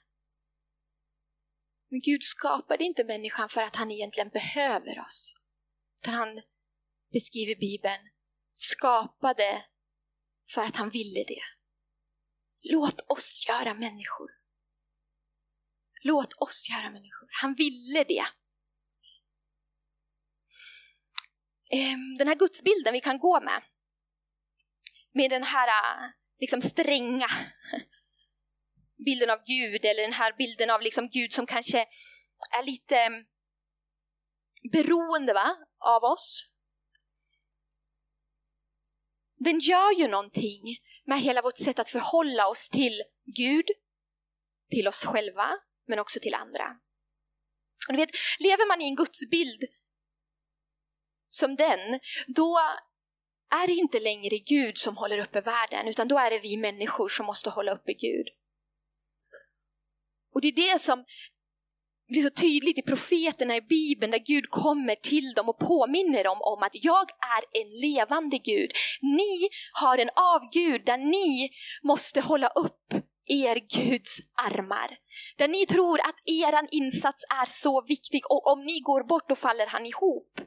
Men 1.89 2.01
Gud 2.01 2.23
skapade 2.23 2.85
inte 2.85 3.05
människan 3.05 3.49
för 3.49 3.63
att 3.63 3.77
han 3.77 3.91
egentligen 3.91 4.29
behöver 4.29 5.01
oss. 5.01 5.35
Utan 5.99 6.15
han 6.15 6.43
beskriver 7.13 7.55
Bibeln 7.55 8.09
skapade 8.53 9.65
för 10.55 10.65
att 10.65 10.77
han 10.77 10.91
ville 10.91 11.25
det. 11.25 11.43
Låt 12.63 13.01
oss 13.11 13.45
göra 13.49 13.75
människor. 13.75 14.31
Låt 16.03 16.33
oss 16.33 16.67
göra 16.71 16.91
människor. 16.91 17.29
Han 17.41 17.55
ville 17.55 18.05
det. 18.05 18.27
Ehm, 21.71 22.15
den 22.19 22.29
här 22.29 22.35
gudsbilden 22.35 22.93
vi 22.93 23.01
kan 23.01 23.19
gå 23.19 23.41
med, 23.41 23.63
med 25.13 25.31
den 25.31 25.43
här 25.43 25.69
liksom 26.39 26.63
stränga 26.63 27.29
bilden 29.05 29.31
av 29.31 29.45
Gud 29.47 29.85
eller 29.85 30.03
den 30.03 30.13
här 30.13 30.33
bilden 30.33 30.71
av 30.71 30.83
liksom 30.83 31.09
Gud 31.09 31.33
som 31.33 31.47
kanske 31.47 31.87
är 32.59 32.63
lite 32.63 32.97
mm, 32.97 33.25
beroende 34.73 35.33
va, 35.33 35.57
av 35.79 36.05
oss 36.05 36.52
den 39.43 39.59
gör 39.59 39.93
ju 39.93 40.09
någonting 40.09 40.77
med 41.05 41.21
hela 41.21 41.43
vårt 41.43 41.59
sätt 41.59 41.79
att 41.79 41.89
förhålla 41.89 42.49
oss 42.49 42.69
till 42.69 43.03
Gud, 43.25 43.67
till 44.71 44.89
oss 44.89 45.05
själva, 45.05 45.51
men 45.87 45.99
också 45.99 46.21
till 46.21 46.35
andra. 46.35 46.77
Och 47.89 47.93
du 47.93 47.97
vet, 47.97 48.11
lever 48.39 48.69
man 48.69 48.81
i 48.81 48.85
en 48.85 48.97
gudsbild 48.97 49.65
som 51.29 51.57
den, 51.57 52.01
då 52.27 52.59
är 53.51 53.67
det 53.67 53.73
inte 53.73 54.01
längre 54.01 54.39
Gud 54.39 54.79
som 54.79 54.97
håller 54.97 55.19
uppe 55.19 55.41
världen, 55.41 55.89
utan 55.89 56.09
då 56.09 56.19
är 56.19 56.31
det 56.31 56.39
vi 56.39 56.57
människor 56.57 57.09
som 57.09 57.27
måste 57.27 57.51
hålla 57.51 57.73
uppe 57.73 57.93
Gud. 57.93 58.29
Och 60.35 60.41
det 60.41 60.49
är 60.49 60.73
det 60.73 60.79
som 60.79 61.05
blir 62.09 62.23
så 62.23 62.31
tydligt 62.31 62.79
i 62.79 62.83
profeterna 62.83 63.57
i 63.57 63.61
Bibeln 63.61 64.11
där 64.11 64.19
Gud 64.19 64.51
kommer 64.51 64.95
till 64.95 65.33
dem 65.35 65.49
och 65.49 65.59
påminner 65.59 66.25
dem 66.25 66.39
om 66.41 66.63
att 66.63 66.75
jag 66.85 67.11
är 67.11 67.61
en 67.63 67.81
levande 67.81 68.39
Gud. 68.39 68.71
Ni 69.03 69.49
har 69.81 69.99
en 69.99 70.11
avgud 70.15 70.85
där 70.87 70.99
ni 70.99 71.51
måste 71.83 72.21
hålla 72.21 72.49
upp 72.49 72.95
er 73.27 73.55
Guds 73.55 74.19
armar. 74.37 74.99
Där 75.37 75.49
ni 75.49 75.67
tror 75.67 76.01
att 76.01 76.17
er 76.25 76.69
insats 76.71 77.25
är 77.43 77.47
så 77.47 77.83
viktig 77.83 78.31
och 78.31 78.47
om 78.47 78.63
ni 78.63 78.81
går 78.81 79.05
bort 79.05 79.29
då 79.29 79.37
faller 79.37 79.67
han 79.67 79.87
ihop. 79.87 80.41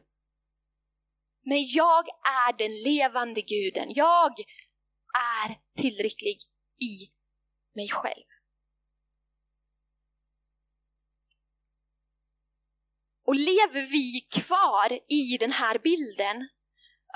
Men 1.46 1.66
jag 1.68 2.08
är 2.48 2.58
den 2.58 2.84
levande 2.84 3.42
guden. 3.42 3.88
Jag 3.90 4.40
är 5.46 5.58
tillräcklig 5.82 6.38
i 6.80 7.12
mig 7.76 7.90
själv. 7.90 8.35
Och 13.26 13.36
lever 13.36 13.82
vi 13.82 14.28
kvar 14.42 15.00
i 15.10 15.38
den 15.38 15.52
här 15.52 15.80
bilden 15.80 16.48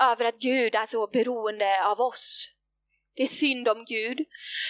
över 0.02 0.26
att 0.26 0.39
Gud 0.39 0.76
är 0.76 0.86
så 0.86 1.08
beroende 1.08 1.86
av 1.86 2.02
oss, 2.02 2.48
det 3.15 3.24
är 3.24 3.28
synd 3.28 3.67
om 3.67 3.86
Gud, 3.86 4.19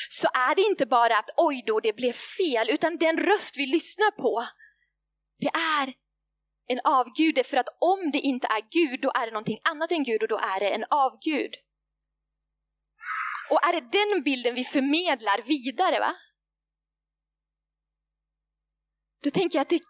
så 0.09 0.27
är 0.33 0.55
det 0.55 0.61
inte 0.61 0.85
bara 0.85 1.17
att 1.17 1.29
oj 1.37 1.63
då, 1.65 1.79
det 1.79 1.95
blev 1.95 2.13
fel, 2.13 2.69
utan 2.69 2.97
den 2.97 3.17
röst 3.17 3.57
vi 3.57 3.65
lyssnar 3.65 4.11
på, 4.11 4.47
det 5.39 5.51
är 5.79 5.93
en 6.67 6.79
avgud, 6.83 7.45
för 7.45 7.57
att 7.57 7.77
om 7.79 8.11
det 8.11 8.19
inte 8.19 8.47
är 8.47 8.61
Gud, 8.71 9.01
då 9.01 9.11
är 9.15 9.25
det 9.25 9.31
någonting 9.31 9.59
annat 9.63 9.91
än 9.91 10.03
Gud 10.03 10.21
och 10.21 10.27
då 10.27 10.37
är 10.37 10.59
det 10.59 10.69
en 10.69 10.85
avgud. 10.89 11.55
Och 13.49 13.65
är 13.65 13.73
det 13.73 13.91
den 13.91 14.23
bilden 14.23 14.55
vi 14.55 14.63
förmedlar 14.63 15.41
vidare, 15.41 15.99
va? 15.99 16.15
Då 19.23 19.29
tänker 19.29 19.57
jag 19.57 19.61
att 19.61 19.69
det 19.69 19.81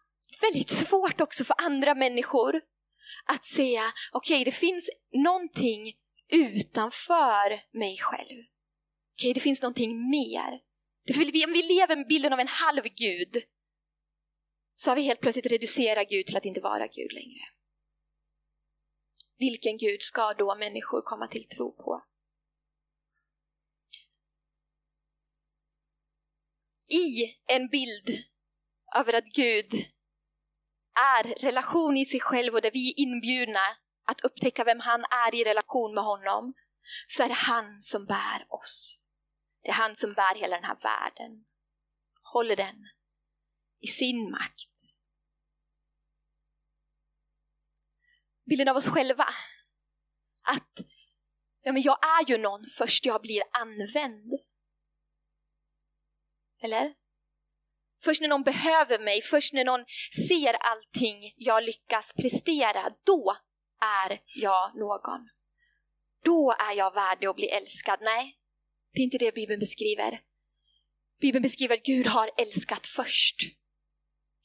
väldigt 0.42 0.70
svårt 0.70 1.22
också 1.22 1.44
för 1.44 1.56
andra 1.58 1.96
människor 1.96 2.62
att 3.26 3.46
säga, 3.46 3.94
okej 4.12 4.36
okay, 4.36 4.44
det 4.44 4.52
finns 4.52 4.90
någonting 5.14 5.94
utanför 6.28 7.78
mig 7.78 7.98
själv. 7.98 8.40
Okej, 8.40 8.46
okay, 9.22 9.34
det 9.34 9.40
finns 9.40 9.62
någonting 9.62 10.10
mer. 10.10 10.62
Om 11.46 11.54
vi 11.54 11.64
lever 11.64 11.96
med 11.96 12.08
bilden 12.08 12.34
av 12.34 12.40
en 12.40 12.48
halv 12.48 12.84
gud, 12.84 13.44
så 14.76 14.92
har 14.92 14.96
vi 14.96 15.02
helt 15.02 15.22
plötsligt 15.22 15.52
reducerat 15.52 16.10
Gud 16.10 16.26
till 16.26 16.38
att 16.38 16.46
inte 16.46 16.62
vara 16.62 16.88
Gud 16.88 17.14
längre. 17.14 17.42
Vilken 19.38 19.78
Gud 19.78 20.02
ska 20.02 20.34
då 20.34 20.56
människor 20.56 21.02
komma 21.02 21.28
till 21.28 21.48
tro 21.48 21.72
på? 21.72 22.06
I 26.88 27.36
en 27.48 27.68
bild 27.68 28.24
över 28.96 29.14
att 29.14 29.26
Gud 29.26 29.74
är 31.00 31.24
relation 31.24 31.98
i 31.98 32.06
sig 32.06 32.20
själv 32.20 32.54
och 32.54 32.62
där 32.62 32.72
vi 32.72 32.90
är 32.90 33.00
inbjudna 33.00 33.60
att 34.06 34.22
upptäcka 34.22 34.64
vem 34.64 34.80
han 34.80 35.04
är 35.10 35.36
i 35.36 35.44
relation 35.44 35.96
med 35.96 36.04
honom, 36.04 36.54
så 37.08 37.24
är 37.24 37.28
det 37.28 37.34
han 37.34 37.82
som 37.82 38.06
bär 38.06 38.46
oss. 38.50 39.02
Det 39.62 39.70
är 39.70 39.74
han 39.74 39.96
som 39.96 40.14
bär 40.14 40.36
hela 40.36 40.56
den 40.56 40.66
här 40.66 40.80
världen. 40.82 41.46
Håller 42.34 42.56
den 42.56 42.90
i 43.80 43.88
sin 43.88 44.32
makt. 44.32 44.70
Bilden 48.46 48.68
av 48.68 48.76
oss 48.76 48.88
själva. 48.88 49.28
Att 50.44 50.80
ja, 51.62 51.72
men 51.72 51.82
jag 51.82 52.00
är 52.20 52.30
ju 52.30 52.38
någon 52.38 52.66
först 52.78 53.06
jag 53.06 53.22
blir 53.22 53.44
använd. 53.52 54.34
Eller? 56.64 56.96
Först 58.04 58.22
när 58.22 58.28
någon 58.28 58.44
behöver 58.44 59.00
mig, 59.00 59.22
först 59.22 59.54
när 59.54 59.66
någon 59.66 59.86
ser 60.28 60.54
allting 60.54 61.34
jag 61.36 61.64
lyckas 61.64 62.14
prestera, 62.14 62.90
då 63.06 63.38
är 63.82 64.20
jag 64.36 64.76
någon. 64.76 65.30
Då 66.24 66.52
är 66.52 66.76
jag 66.76 66.94
värdig 66.94 67.28
att 67.28 67.36
bli 67.36 67.48
älskad. 67.48 68.00
Nej, 68.02 68.36
det 68.94 69.02
är 69.02 69.04
inte 69.04 69.18
det 69.18 69.36
Bibeln 69.36 69.60
beskriver. 69.60 70.20
Bibeln 71.22 71.44
beskriver 71.44 71.76
att 71.76 71.84
Gud 71.84 72.08
har 72.08 72.32
älskat 72.38 72.88
först. 72.88 73.36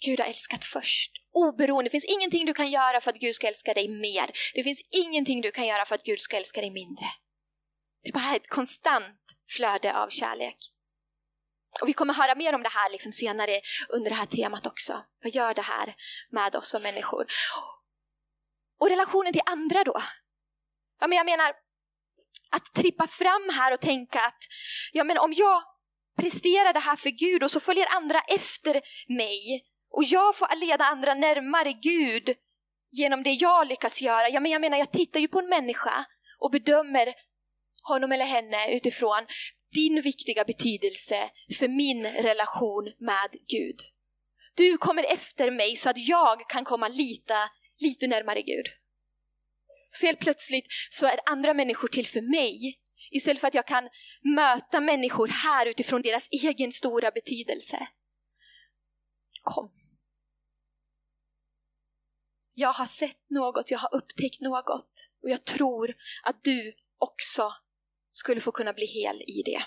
Gud 0.04 0.20
har 0.20 0.26
älskat 0.26 0.64
först. 0.64 1.12
Oberoende, 1.32 1.88
det 1.88 1.90
finns 1.90 2.04
ingenting 2.04 2.46
du 2.46 2.54
kan 2.54 2.70
göra 2.70 3.00
för 3.00 3.10
att 3.10 3.18
Gud 3.18 3.34
ska 3.34 3.48
älska 3.48 3.74
dig 3.74 3.88
mer. 3.88 4.30
Det 4.54 4.64
finns 4.64 4.80
ingenting 4.90 5.40
du 5.40 5.50
kan 5.50 5.66
göra 5.66 5.84
för 5.84 5.94
att 5.94 6.02
Gud 6.02 6.20
ska 6.20 6.36
älska 6.36 6.60
dig 6.60 6.70
mindre. 6.70 7.06
Det 8.02 8.08
är 8.08 8.12
bara 8.12 8.36
ett 8.36 8.48
konstant 8.48 9.20
flöde 9.56 9.96
av 9.96 10.08
kärlek. 10.08 10.56
Och 11.80 11.88
vi 11.88 11.92
kommer 11.92 12.14
höra 12.14 12.34
mer 12.34 12.54
om 12.54 12.62
det 12.62 12.68
här 12.68 12.90
liksom 12.90 13.12
senare 13.12 13.60
under 13.88 14.10
det 14.10 14.16
här 14.16 14.26
temat 14.26 14.66
också. 14.66 15.04
Vad 15.22 15.34
gör 15.34 15.54
det 15.54 15.62
här 15.62 15.94
med 16.30 16.56
oss 16.56 16.68
som 16.70 16.82
människor? 16.82 17.26
Och 18.80 18.88
relationen 18.88 19.32
till 19.32 19.42
andra 19.46 19.84
då? 19.84 20.02
Ja, 21.00 21.06
men 21.06 21.16
jag 21.16 21.26
menar, 21.26 21.52
att 22.50 22.74
trippa 22.74 23.06
fram 23.06 23.48
här 23.52 23.72
och 23.72 23.80
tänka 23.80 24.20
att 24.20 24.38
ja, 24.92 25.04
men 25.04 25.18
om 25.18 25.32
jag 25.32 25.62
presterar 26.20 26.72
det 26.72 26.80
här 26.80 26.96
för 26.96 27.10
Gud 27.10 27.42
och 27.42 27.50
så 27.50 27.60
följer 27.60 27.86
andra 27.96 28.20
efter 28.20 28.80
mig 29.08 29.64
Och 29.90 30.04
jag 30.04 30.36
får 30.36 30.56
leda 30.56 30.84
andra 30.84 31.14
närmare 31.14 31.72
Gud 31.72 32.36
genom 32.90 33.22
det 33.22 33.30
jag 33.30 33.66
lyckas 33.66 34.02
göra. 34.02 34.28
Ja, 34.28 34.40
men 34.40 34.52
jag 34.52 34.60
menar, 34.60 34.78
jag 34.78 34.92
tittar 34.92 35.20
ju 35.20 35.28
på 35.28 35.38
en 35.38 35.48
människa 35.48 36.04
och 36.38 36.50
bedömer 36.50 37.14
honom 37.82 38.12
eller 38.12 38.24
henne 38.24 38.76
utifrån 38.76 39.26
din 39.74 40.02
viktiga 40.02 40.44
betydelse 40.44 41.30
för 41.58 41.68
min 41.68 42.06
relation 42.06 42.84
med 42.98 43.30
Gud. 43.48 43.80
Du 44.54 44.78
kommer 44.78 45.04
efter 45.12 45.50
mig 45.50 45.76
så 45.76 45.90
att 45.90 45.98
jag 45.98 46.48
kan 46.48 46.64
komma 46.64 46.88
lite, 46.88 47.36
lite 47.78 48.06
närmare 48.06 48.42
Gud. 48.42 48.66
Så 49.90 50.06
helt 50.06 50.20
plötsligt 50.20 50.66
så 50.90 51.06
är 51.06 51.20
andra 51.26 51.54
människor 51.54 51.88
till 51.88 52.06
för 52.06 52.20
mig 52.20 52.80
istället 53.10 53.40
för 53.40 53.48
att 53.48 53.54
jag 53.54 53.66
kan 53.66 53.88
möta 54.36 54.80
människor 54.80 55.28
här 55.28 55.66
utifrån 55.66 56.02
deras 56.02 56.28
egen 56.30 56.72
stora 56.72 57.10
betydelse. 57.10 57.88
Kom. 59.42 59.72
Jag 62.54 62.72
har 62.72 62.86
sett 62.86 63.30
något, 63.30 63.70
jag 63.70 63.78
har 63.78 63.94
upptäckt 63.94 64.40
något 64.40 65.10
och 65.22 65.30
jag 65.30 65.44
tror 65.44 65.94
att 66.22 66.44
du 66.44 66.74
också 66.98 67.52
skulle 68.14 68.40
få 68.40 68.52
kunna 68.52 68.72
bli 68.72 68.86
hel 68.86 69.22
i 69.22 69.42
det. 69.44 69.64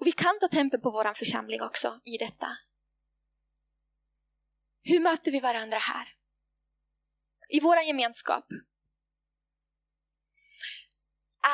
Och 0.00 0.06
vi 0.06 0.12
kan 0.12 0.38
ta 0.40 0.48
tempen 0.48 0.80
på 0.80 0.90
vår 0.90 1.14
församling 1.14 1.62
också 1.62 2.00
i 2.04 2.16
detta. 2.16 2.58
Hur 4.82 5.00
möter 5.00 5.32
vi 5.32 5.40
varandra 5.40 5.78
här? 5.78 6.08
I 7.50 7.60
vår 7.60 7.78
gemenskap. 7.78 8.46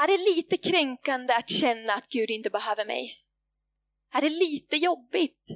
Är 0.03 0.07
det 0.07 0.37
lite 0.37 0.57
kränkande 0.57 1.35
att 1.35 1.51
känna 1.51 1.93
att 1.93 2.09
Gud 2.09 2.31
inte 2.31 2.51
behöver 2.51 2.87
mig? 2.87 3.25
Är 4.13 4.21
det 4.21 4.31
lite 4.31 4.77
jobbigt? 4.77 5.47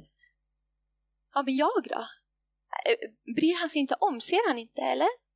Ja, 1.33 1.43
men 1.43 1.55
jag 1.55 1.83
då? 1.83 2.07
Bryr 3.35 3.59
han 3.59 3.69
sig 3.69 3.81
inte 3.81 3.95
om? 3.95 4.21
Ser 4.21 4.47
han 4.47 4.57
inte, 4.57 4.81
eller? 4.81 5.26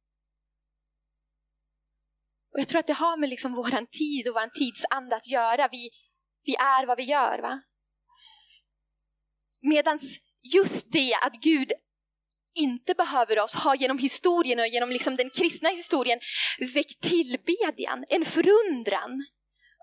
Och 2.53 2.59
jag 2.59 2.67
tror 2.67 2.79
att 2.79 2.87
det 2.87 2.93
har 2.93 3.17
med 3.17 3.29
liksom 3.29 3.53
vår 3.53 3.85
tid 3.85 4.27
och 4.27 4.33
vår 4.33 4.49
tidsanda 4.49 5.15
att 5.15 5.27
göra. 5.27 5.67
Vi, 5.71 5.89
vi 6.43 6.55
är 6.55 6.85
vad 6.85 6.97
vi 6.97 7.03
gör. 7.03 7.39
va? 7.41 7.61
Medan 9.61 9.99
just 10.53 10.91
det 10.91 11.13
att 11.13 11.33
Gud 11.33 11.71
inte 12.53 12.93
behöver 12.93 13.39
oss 13.39 13.55
har 13.55 13.75
genom 13.75 13.97
historien 13.97 14.59
och 14.59 14.67
genom 14.67 14.89
liksom 14.89 15.15
den 15.15 15.29
kristna 15.29 15.69
historien 15.69 16.19
väckt 16.73 17.01
tillbedjan, 17.01 18.05
en 18.09 18.25
förundran 18.25 19.25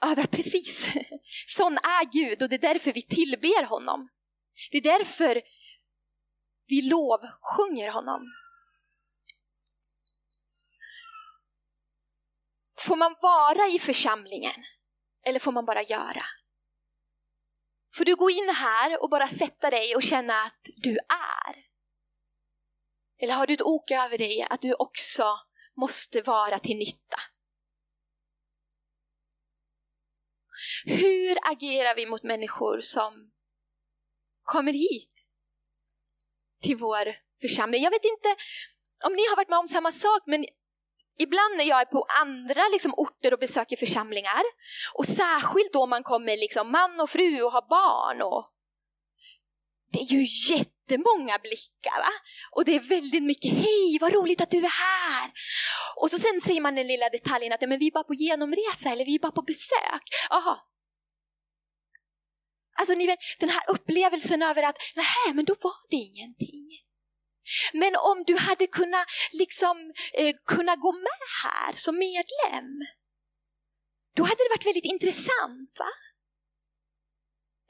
över 0.06 0.22
att 0.22 0.30
precis 0.30 0.88
sån 1.46 1.72
är 1.72 2.12
Gud 2.12 2.42
och 2.42 2.48
det 2.48 2.56
är 2.56 2.74
därför 2.74 2.92
vi 2.92 3.02
tillber 3.02 3.64
honom. 3.64 4.08
Det 4.70 4.78
är 4.78 4.82
därför 4.82 5.42
vi 6.66 6.82
lovsjunger 6.82 7.90
honom. 7.90 8.22
Får 12.78 12.96
man 12.96 13.16
vara 13.22 13.68
i 13.68 13.78
församlingen 13.78 14.64
eller 15.26 15.38
får 15.38 15.52
man 15.52 15.64
bara 15.64 15.82
göra? 15.82 16.22
Får 17.94 18.04
du 18.04 18.16
gå 18.16 18.30
in 18.30 18.48
här 18.48 19.02
och 19.02 19.10
bara 19.10 19.28
sätta 19.28 19.70
dig 19.70 19.96
och 19.96 20.02
känna 20.02 20.42
att 20.42 20.60
du 20.76 20.98
är? 20.98 21.64
Eller 23.18 23.34
har 23.34 23.46
du 23.46 23.54
ett 23.54 23.62
ok 23.62 23.90
över 23.90 24.18
dig 24.18 24.46
att 24.50 24.60
du 24.60 24.74
också 24.74 25.40
måste 25.76 26.22
vara 26.22 26.58
till 26.58 26.76
nytta? 26.76 27.18
Hur 30.84 31.36
agerar 31.50 31.94
vi 31.94 32.06
mot 32.06 32.22
människor 32.22 32.80
som 32.80 33.32
kommer 34.42 34.72
hit 34.72 35.26
till 36.62 36.76
vår 36.76 37.16
församling? 37.40 37.82
Jag 37.82 37.90
vet 37.90 38.04
inte 38.04 38.36
om 39.04 39.12
ni 39.12 39.22
har 39.28 39.36
varit 39.36 39.48
med 39.48 39.58
om 39.58 39.68
samma 39.68 39.92
sak, 39.92 40.22
men 40.26 40.46
ibland 41.18 41.56
när 41.56 41.64
jag 41.64 41.80
är 41.80 41.84
på 41.84 42.06
andra 42.22 42.62
liksom, 42.72 42.94
orter 42.96 43.32
och 43.32 43.38
besöker 43.38 43.76
församlingar, 43.76 44.42
och 44.94 45.06
särskilt 45.06 45.72
då 45.72 45.86
man 45.86 46.02
kommer 46.02 46.36
liksom, 46.36 46.70
man 46.70 47.00
och 47.00 47.10
fru 47.10 47.42
och 47.42 47.52
har 47.52 47.68
barn, 47.68 48.22
och 48.22 48.52
det 49.92 49.98
är 49.98 50.04
ju 50.04 50.26
jättemånga 50.54 51.38
blickar 51.38 51.98
va? 51.98 52.12
och 52.50 52.64
det 52.64 52.74
är 52.74 52.80
väldigt 52.80 53.22
mycket 53.22 53.52
hej 53.52 53.98
vad 54.00 54.12
roligt 54.12 54.40
att 54.40 54.50
du 54.50 54.58
är 54.58 54.70
här. 54.70 55.32
Och 55.96 56.10
så 56.10 56.18
sen 56.18 56.40
säger 56.40 56.60
man 56.60 56.74
den 56.74 56.86
lilla 56.86 57.08
detaljen 57.08 57.52
att 57.52 57.60
men 57.60 57.78
vi 57.78 57.86
är 57.86 57.90
bara 57.92 58.04
på 58.04 58.14
genomresa 58.14 58.90
eller 58.90 59.04
vi 59.04 59.14
är 59.14 59.18
bara 59.18 59.32
på 59.32 59.42
besök. 59.42 60.02
Aha. 60.30 60.68
Alltså 62.76 62.94
ni 62.94 63.06
vet 63.06 63.18
den 63.40 63.48
här 63.48 63.62
upplevelsen 63.68 64.42
över 64.42 64.62
att 64.62 64.76
nej 64.96 65.34
men 65.34 65.44
då 65.44 65.54
var 65.60 65.74
det 65.90 65.96
ingenting. 65.96 66.87
Men 67.72 67.96
om 67.96 68.24
du 68.26 68.36
hade 68.36 68.66
kunnat 68.66 69.06
liksom 69.32 69.92
eh, 70.12 70.34
kunna 70.46 70.76
gå 70.76 70.92
med 70.92 71.20
här 71.44 71.72
som 71.74 71.98
medlem, 71.98 72.70
då 74.16 74.22
hade 74.22 74.36
det 74.44 74.54
varit 74.54 74.66
väldigt 74.66 74.84
intressant. 74.84 75.78
va? 75.78 75.90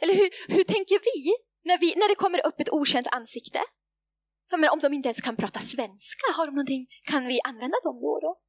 Eller 0.01 0.15
hur, 0.15 0.31
hur 0.49 0.65
tänker 0.65 0.99
vi 1.05 1.37
när, 1.65 1.79
vi 1.79 1.95
när 1.97 2.09
det 2.09 2.15
kommer 2.15 2.47
upp 2.47 2.61
ett 2.61 2.73
okänt 2.73 3.07
ansikte? 3.07 3.61
Ja, 4.51 4.57
men 4.57 4.71
om 4.71 4.79
de 4.79 4.93
inte 4.93 5.09
ens 5.09 5.21
kan 5.21 5.37
prata 5.37 5.61
svenska, 5.61 6.33
har 6.37 6.47
de 6.47 6.55
någonting, 6.55 6.87
kan 7.03 7.27
vi 7.27 7.41
använda 7.45 7.77
dem 7.83 8.01
då 8.01 8.21
då? 8.23 8.41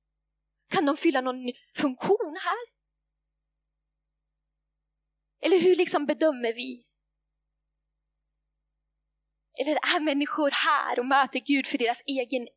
Kan 0.70 0.86
de 0.86 0.98
fylla 0.98 1.22
någon 1.22 1.52
funktion 1.76 2.38
här? 2.40 2.80
Eller 5.42 5.60
hur 5.60 5.76
liksom 5.76 6.06
bedömer 6.06 6.54
vi 6.54 6.89
eller 9.60 9.72
är 9.72 10.00
människor 10.00 10.52
här 10.52 11.00
och 11.00 11.06
möter 11.06 11.40
Gud 11.40 11.68
för 11.68 11.78
deras 11.78 12.02
egen 12.06 12.48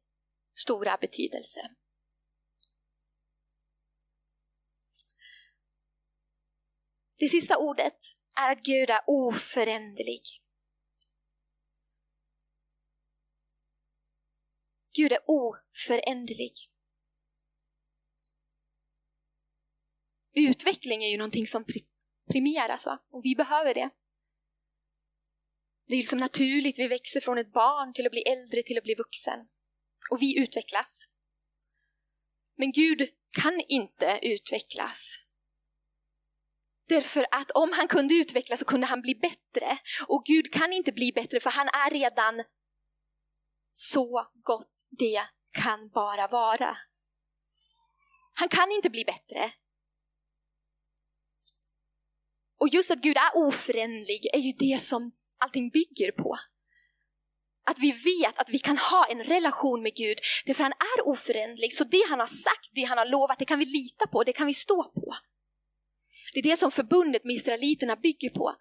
stora 0.55 0.97
betydelse? 0.97 1.71
Det 7.19 7.29
sista 7.29 7.59
ordet 7.59 7.99
är 8.35 8.53
att 8.53 8.63
Gud 8.63 8.91
är 8.91 9.01
oföränderlig. 9.07 10.23
Gud 14.93 15.13
är 15.13 15.19
oföränderlig. 15.27 16.53
Utveckling 20.33 21.05
är 21.05 21.09
ju 21.09 21.17
någonting 21.17 21.47
som 21.47 21.65
primeras 22.33 22.87
va? 22.87 22.99
och 23.11 23.25
vi 23.25 23.35
behöver 23.35 23.75
det. 23.75 23.91
Det 25.87 25.95
är 25.95 25.99
liksom 25.99 26.19
naturligt, 26.19 26.79
vi 26.79 26.89
växer 26.89 27.21
från 27.21 27.39
ett 27.39 27.53
barn 27.53 27.95
till 27.95 28.07
att 28.07 28.13
bli 28.13 28.23
äldre, 28.23 28.63
till 28.63 28.79
att 28.79 28.85
bli 28.85 28.95
vuxen. 28.95 29.41
Och 30.11 30.23
vi 30.23 30.39
utvecklas. 30.39 31.09
Men 32.57 32.73
Gud 32.73 33.09
kan 33.41 33.61
inte 33.69 34.19
utvecklas. 34.23 35.17
Därför 36.89 37.27
att 37.31 37.51
om 37.51 37.73
han 37.73 37.89
kunde 37.89 38.15
utvecklas 38.15 38.59
så 38.59 38.65
kunde 38.65 38.87
han 38.87 39.01
bli 39.01 39.15
bättre. 39.15 39.79
Och 40.07 40.25
Gud 40.25 40.53
kan 40.53 40.73
inte 40.73 40.93
bli 40.93 41.13
bättre 41.13 41.41
för 41.41 41.51
han 41.51 41.69
är 41.69 41.91
redan 41.91 42.45
så 43.73 44.31
gott 44.35 44.87
det 44.91 45.27
kan 45.53 45.89
bara 45.89 46.29
vara. 46.29 46.77
Han 48.35 48.49
kan 48.49 48.73
inte 48.73 48.91
bli 48.91 49.05
bättre. 49.05 49.53
Och 52.59 52.69
just 52.69 52.91
att 52.91 52.99
Gud 52.99 53.17
är 53.17 53.37
oförändlig 53.37 54.27
är 54.33 54.39
ju 54.39 54.53
det 54.53 54.83
som 54.83 55.13
allting 55.43 55.71
bygger 55.71 56.13
på. 56.13 56.39
Att 57.65 57.79
vi 57.79 57.93
vet 57.93 58.39
att 58.39 58.51
vi 58.51 58.59
kan 58.59 58.79
ha 58.79 59.07
en 59.07 59.25
relation 59.25 59.83
med 59.83 59.95
Gud, 59.95 60.19
därför 60.47 60.63
han 60.63 60.73
är 60.73 61.09
oförändlig. 61.09 61.73
Så 61.73 61.85
det 61.85 62.03
han 62.09 62.21
har 62.21 62.27
sagt, 62.27 62.71
det 62.73 62.83
han 62.83 62.99
har 62.99 63.07
lovat, 63.07 63.39
det 63.39 63.45
kan 63.45 63.59
vi 63.59 63.65
lita 63.65 64.07
på, 64.07 64.25
det 64.25 64.33
kan 64.33 64.47
vi 64.47 64.55
stå 64.55 64.85
på. 64.85 65.17
Det 66.33 66.39
är 66.39 66.43
det 66.43 66.57
som 66.57 66.71
förbundet 66.71 67.25
med 67.25 67.37
Israeliterna 67.37 67.97
bygger 67.97 68.31
på. 68.31 68.57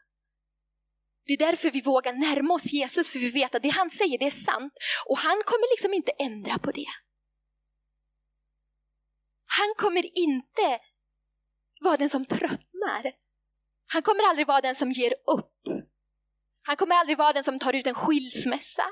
Det 1.25 1.33
är 1.33 1.37
därför 1.37 1.71
vi 1.71 1.81
vågar 1.81 2.13
närma 2.13 2.53
oss 2.53 2.73
Jesus, 2.73 3.09
för 3.09 3.19
vi 3.19 3.31
vet 3.31 3.55
att 3.55 3.63
det 3.63 3.69
han 3.69 3.89
säger, 3.89 4.17
det 4.17 4.25
är 4.25 4.31
sant. 4.31 4.73
Och 5.05 5.17
han 5.17 5.41
kommer 5.45 5.73
liksom 5.73 5.93
inte 5.93 6.11
ändra 6.11 6.59
på 6.59 6.71
det. 6.71 6.87
Han 9.57 9.73
kommer 9.77 10.17
inte 10.17 10.79
vara 11.81 11.97
den 11.97 12.09
som 12.09 12.25
tröttnar. 12.25 13.13
Han 13.87 14.01
kommer 14.01 14.29
aldrig 14.29 14.47
vara 14.47 14.61
den 14.61 14.75
som 14.75 14.91
ger 14.91 15.13
upp. 15.27 15.90
Han 16.61 16.77
kommer 16.77 16.95
aldrig 16.95 17.17
vara 17.17 17.33
den 17.33 17.43
som 17.43 17.59
tar 17.59 17.73
ut 17.73 17.87
en 17.87 17.95
skilsmässa. 17.95 18.83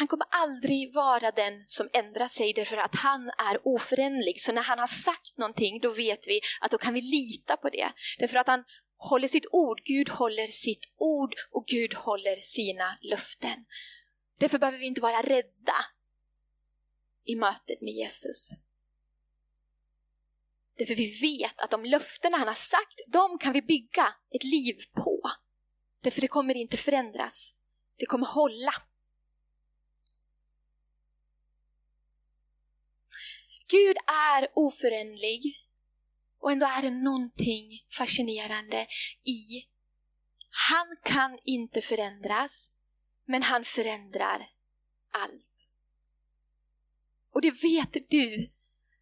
Han 0.00 0.08
kommer 0.08 0.26
aldrig 0.30 0.94
vara 0.94 1.30
den 1.30 1.64
som 1.66 1.88
ändrar 1.92 2.28
sig 2.28 2.52
därför 2.52 2.76
att 2.76 2.94
han 2.94 3.30
är 3.38 3.66
oföränderlig. 3.66 4.40
Så 4.40 4.52
när 4.52 4.62
han 4.62 4.78
har 4.78 4.86
sagt 4.86 5.38
någonting 5.38 5.80
då 5.80 5.92
vet 5.92 6.28
vi 6.28 6.40
att 6.60 6.70
då 6.70 6.78
kan 6.78 6.94
vi 6.94 7.00
lita 7.00 7.56
på 7.56 7.68
det. 7.68 7.92
Därför 8.18 8.36
att 8.36 8.46
han 8.46 8.64
håller 8.96 9.28
sitt 9.28 9.46
ord, 9.52 9.80
Gud 9.84 10.08
håller 10.08 10.46
sitt 10.46 10.84
ord 10.96 11.34
och 11.50 11.66
Gud 11.66 11.94
håller 11.94 12.36
sina 12.40 12.98
löften. 13.02 13.64
Därför 14.38 14.58
behöver 14.58 14.78
vi 14.78 14.86
inte 14.86 15.00
vara 15.00 15.22
rädda 15.22 15.74
i 17.24 17.36
mötet 17.36 17.80
med 17.80 17.94
Jesus. 17.94 18.50
Därför 20.80 20.94
vi 20.94 21.20
vet 21.20 21.60
att 21.60 21.70
de 21.70 21.84
löftena 21.84 22.36
han 22.36 22.48
har 22.48 22.54
sagt, 22.54 23.00
de 23.06 23.38
kan 23.38 23.52
vi 23.52 23.62
bygga 23.62 24.14
ett 24.30 24.44
liv 24.44 24.76
på. 24.92 25.30
Därför 26.02 26.20
det 26.20 26.28
kommer 26.28 26.56
inte 26.56 26.76
förändras. 26.76 27.54
Det 27.96 28.06
kommer 28.06 28.26
hålla. 28.26 28.74
Gud 33.68 33.96
är 34.06 34.48
oföränderlig 34.54 35.42
och 36.40 36.52
ändå 36.52 36.66
är 36.66 36.82
det 36.82 36.90
någonting 36.90 37.86
fascinerande 37.98 38.86
i 39.24 39.66
han 40.50 40.96
kan 41.04 41.38
inte 41.44 41.80
förändras, 41.80 42.70
men 43.24 43.42
han 43.42 43.64
förändrar 43.64 44.46
allt. 45.10 45.68
Och 47.30 47.40
det 47.40 47.50
vet 47.50 48.10
du 48.10 48.50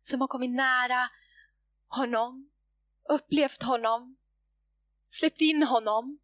som 0.02 0.20
har 0.20 0.28
kommit 0.28 0.50
nära 0.50 1.10
honom, 1.88 2.50
upplevt 3.08 3.62
honom, 3.62 4.16
släppt 5.08 5.40
in 5.40 5.62
honom. 5.62 6.18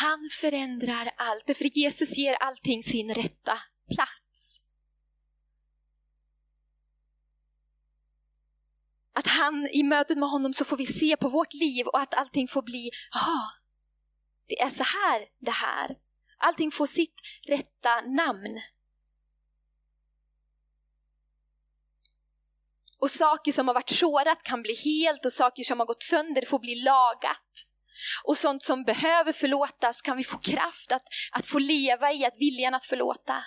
Han 0.00 0.28
förändrar 0.32 1.10
allt, 1.16 1.56
för 1.56 1.78
Jesus 1.78 2.18
ger 2.18 2.34
allting 2.34 2.82
sin 2.82 3.14
rätta 3.14 3.58
plats. 3.94 4.60
Att 9.12 9.26
han, 9.26 9.68
i 9.72 9.82
mötet 9.82 10.18
med 10.18 10.28
honom 10.28 10.54
så 10.54 10.64
får 10.64 10.76
vi 10.76 10.86
se 10.86 11.16
på 11.16 11.28
vårt 11.28 11.54
liv 11.54 11.86
och 11.86 12.00
att 12.00 12.14
allting 12.14 12.48
får 12.48 12.62
bli, 12.62 12.90
jaha, 13.12 13.52
det 14.46 14.60
är 14.60 14.70
så 14.70 14.82
här 14.82 15.28
det 15.38 15.50
här. 15.50 15.98
Allting 16.38 16.70
får 16.70 16.86
sitt 16.86 17.14
rätta 17.46 18.00
namn. 18.00 18.60
Och 23.04 23.10
saker 23.10 23.52
som 23.52 23.68
har 23.68 23.74
varit 23.74 23.90
sårat 23.90 24.42
kan 24.42 24.62
bli 24.62 24.74
helt 24.74 25.24
och 25.24 25.32
saker 25.32 25.64
som 25.64 25.78
har 25.78 25.86
gått 25.86 26.02
sönder 26.02 26.46
får 26.46 26.58
bli 26.58 26.74
lagat. 26.74 27.66
Och 28.24 28.38
sånt 28.38 28.62
som 28.62 28.84
behöver 28.84 29.32
förlåtas 29.32 30.02
kan 30.02 30.16
vi 30.16 30.24
få 30.24 30.38
kraft 30.38 30.92
att, 30.92 31.02
att 31.32 31.46
få 31.46 31.58
leva 31.58 32.12
i, 32.12 32.24
att 32.24 32.36
viljan 32.38 32.74
att 32.74 32.84
förlåta. 32.84 33.44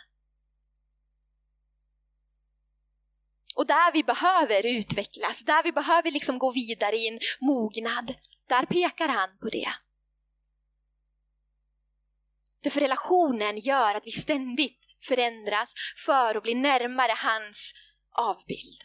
Och 3.56 3.68
där 3.68 3.92
vi 3.94 4.04
behöver 4.04 4.66
utvecklas, 4.66 5.40
där 5.40 5.64
vi 5.64 5.72
behöver 5.72 6.12
liksom 6.12 6.40
gå 6.40 6.52
vidare 6.52 6.96
i 6.96 7.08
en 7.08 7.20
mognad, 7.42 8.16
där 8.48 8.66
pekar 8.66 9.08
han 9.08 9.38
på 9.38 9.50
det. 9.50 9.70
Därför 12.64 12.82
relationen 12.82 13.58
gör 13.58 13.96
att 13.96 14.08
vi 14.08 14.12
ständigt 14.12 14.80
förändras 15.08 15.74
för 16.06 16.36
att 16.36 16.44
bli 16.44 16.56
närmare 16.56 17.14
hans 17.18 17.74
avbild. 18.12 18.82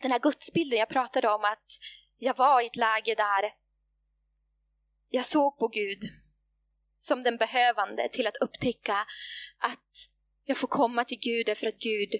Den 0.00 0.10
här 0.10 0.18
gudsbilden 0.18 0.78
jag 0.78 0.88
pratade 0.88 1.28
om 1.28 1.44
att 1.44 1.78
jag 2.16 2.36
var 2.36 2.60
i 2.60 2.66
ett 2.66 2.76
läge 2.76 3.14
där 3.14 3.54
jag 5.08 5.26
såg 5.26 5.58
på 5.58 5.68
Gud 5.68 5.98
som 6.98 7.22
den 7.22 7.36
behövande 7.36 8.08
till 8.08 8.26
att 8.26 8.36
upptäcka 8.36 9.06
att 9.58 10.08
jag 10.44 10.56
får 10.56 10.68
komma 10.68 11.04
till 11.04 11.18
Gud 11.18 11.58
för 11.58 11.66
att 11.66 11.78
Gud 11.78 12.10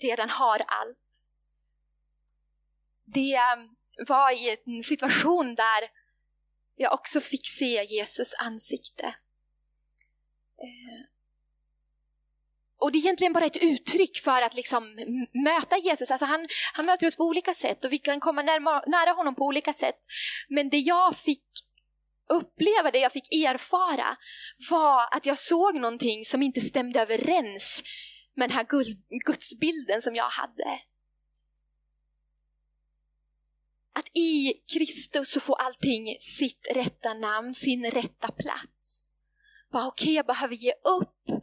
redan 0.00 0.30
har 0.30 0.60
allt. 0.66 0.98
Det 3.04 3.38
var 4.08 4.32
i 4.32 4.56
en 4.66 4.82
situation 4.82 5.54
där 5.54 5.90
jag 6.74 6.92
också 6.92 7.20
fick 7.20 7.46
se 7.46 7.84
Jesus 7.84 8.34
ansikte. 8.38 9.06
Eh, 10.58 11.11
och 12.82 12.92
det 12.92 12.98
är 12.98 13.00
egentligen 13.00 13.32
bara 13.32 13.44
ett 13.44 13.56
uttryck 13.56 14.18
för 14.24 14.42
att 14.42 14.54
liksom 14.54 14.84
möta 15.44 15.78
Jesus. 15.78 16.10
Alltså 16.10 16.26
han, 16.26 16.48
han 16.74 16.86
möter 16.86 17.06
oss 17.06 17.16
på 17.16 17.24
olika 17.24 17.54
sätt 17.54 17.84
och 17.84 17.92
vi 17.92 17.98
kan 17.98 18.20
komma 18.20 18.42
närma, 18.42 18.82
nära 18.86 19.10
honom 19.10 19.34
på 19.34 19.44
olika 19.44 19.72
sätt. 19.72 19.96
Men 20.48 20.70
det 20.70 20.78
jag 20.78 21.16
fick 21.16 21.44
uppleva, 22.28 22.90
det 22.90 22.98
jag 22.98 23.12
fick 23.12 23.34
erfara 23.34 24.16
var 24.70 25.16
att 25.16 25.26
jag 25.26 25.38
såg 25.38 25.74
någonting 25.74 26.24
som 26.24 26.42
inte 26.42 26.60
stämde 26.60 27.00
överens 27.00 27.82
med 28.36 28.50
den 28.50 28.56
här 28.56 28.66
gudsbilden 29.26 30.02
som 30.02 30.14
jag 30.14 30.28
hade. 30.28 30.78
Att 33.94 34.16
i 34.16 34.52
Kristus 34.74 35.32
så 35.32 35.40
får 35.40 35.60
allting 35.60 36.16
sitt 36.20 36.66
rätta 36.74 37.14
namn, 37.14 37.54
sin 37.54 37.90
rätta 37.90 38.30
plats. 38.32 39.02
Okej, 39.72 39.88
okay, 39.88 40.12
jag 40.12 40.26
behöver 40.26 40.54
ge 40.54 40.72
upp 40.72 41.42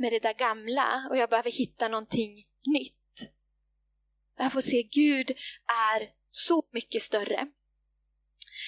med 0.00 0.12
det 0.12 0.18
där 0.18 0.34
gamla 0.34 1.06
och 1.10 1.16
jag 1.16 1.30
behöver 1.30 1.50
hitta 1.50 1.88
någonting 1.88 2.46
nytt. 2.66 3.32
Jag 4.36 4.52
får 4.52 4.60
se 4.60 4.82
Gud 4.82 5.30
är 5.90 6.08
så 6.30 6.68
mycket 6.72 7.02
större. 7.02 7.48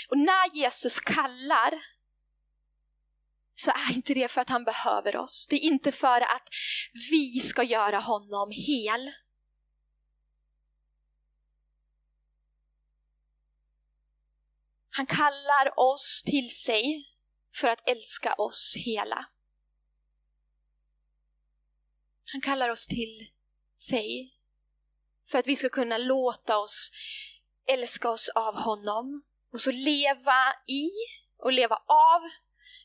Och 0.08 0.18
när 0.18 0.56
Jesus 0.56 1.00
kallar 1.00 1.82
så 3.54 3.70
är 3.70 3.94
inte 3.94 4.14
det 4.14 4.28
för 4.28 4.40
att 4.40 4.48
han 4.48 4.64
behöver 4.64 5.16
oss. 5.16 5.46
Det 5.50 5.56
är 5.56 5.60
inte 5.60 5.92
för 5.92 6.20
att 6.20 6.48
vi 7.10 7.40
ska 7.40 7.62
göra 7.62 7.98
honom 7.98 8.50
hel. 8.50 9.12
Han 14.90 15.06
kallar 15.06 15.78
oss 15.78 16.22
till 16.26 16.50
sig 16.50 17.06
för 17.54 17.68
att 17.68 17.88
älska 17.88 18.34
oss 18.34 18.74
hela. 18.76 19.26
Han 22.32 22.40
kallar 22.40 22.68
oss 22.68 22.86
till 22.86 23.30
sig 23.78 24.34
för 25.30 25.38
att 25.38 25.46
vi 25.46 25.56
ska 25.56 25.68
kunna 25.68 25.98
låta 25.98 26.58
oss 26.58 26.90
älska 27.66 28.10
oss 28.10 28.28
av 28.28 28.56
honom 28.56 29.22
och 29.52 29.60
så 29.60 29.70
leva 29.70 30.54
i 30.68 30.88
och 31.38 31.52
leva 31.52 31.76
av 31.86 32.30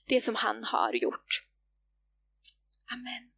det 0.08 0.22
som 0.22 0.36
han 0.36 0.64
har 0.64 0.94
gjort. 0.94 1.44
Amen. 2.94 3.37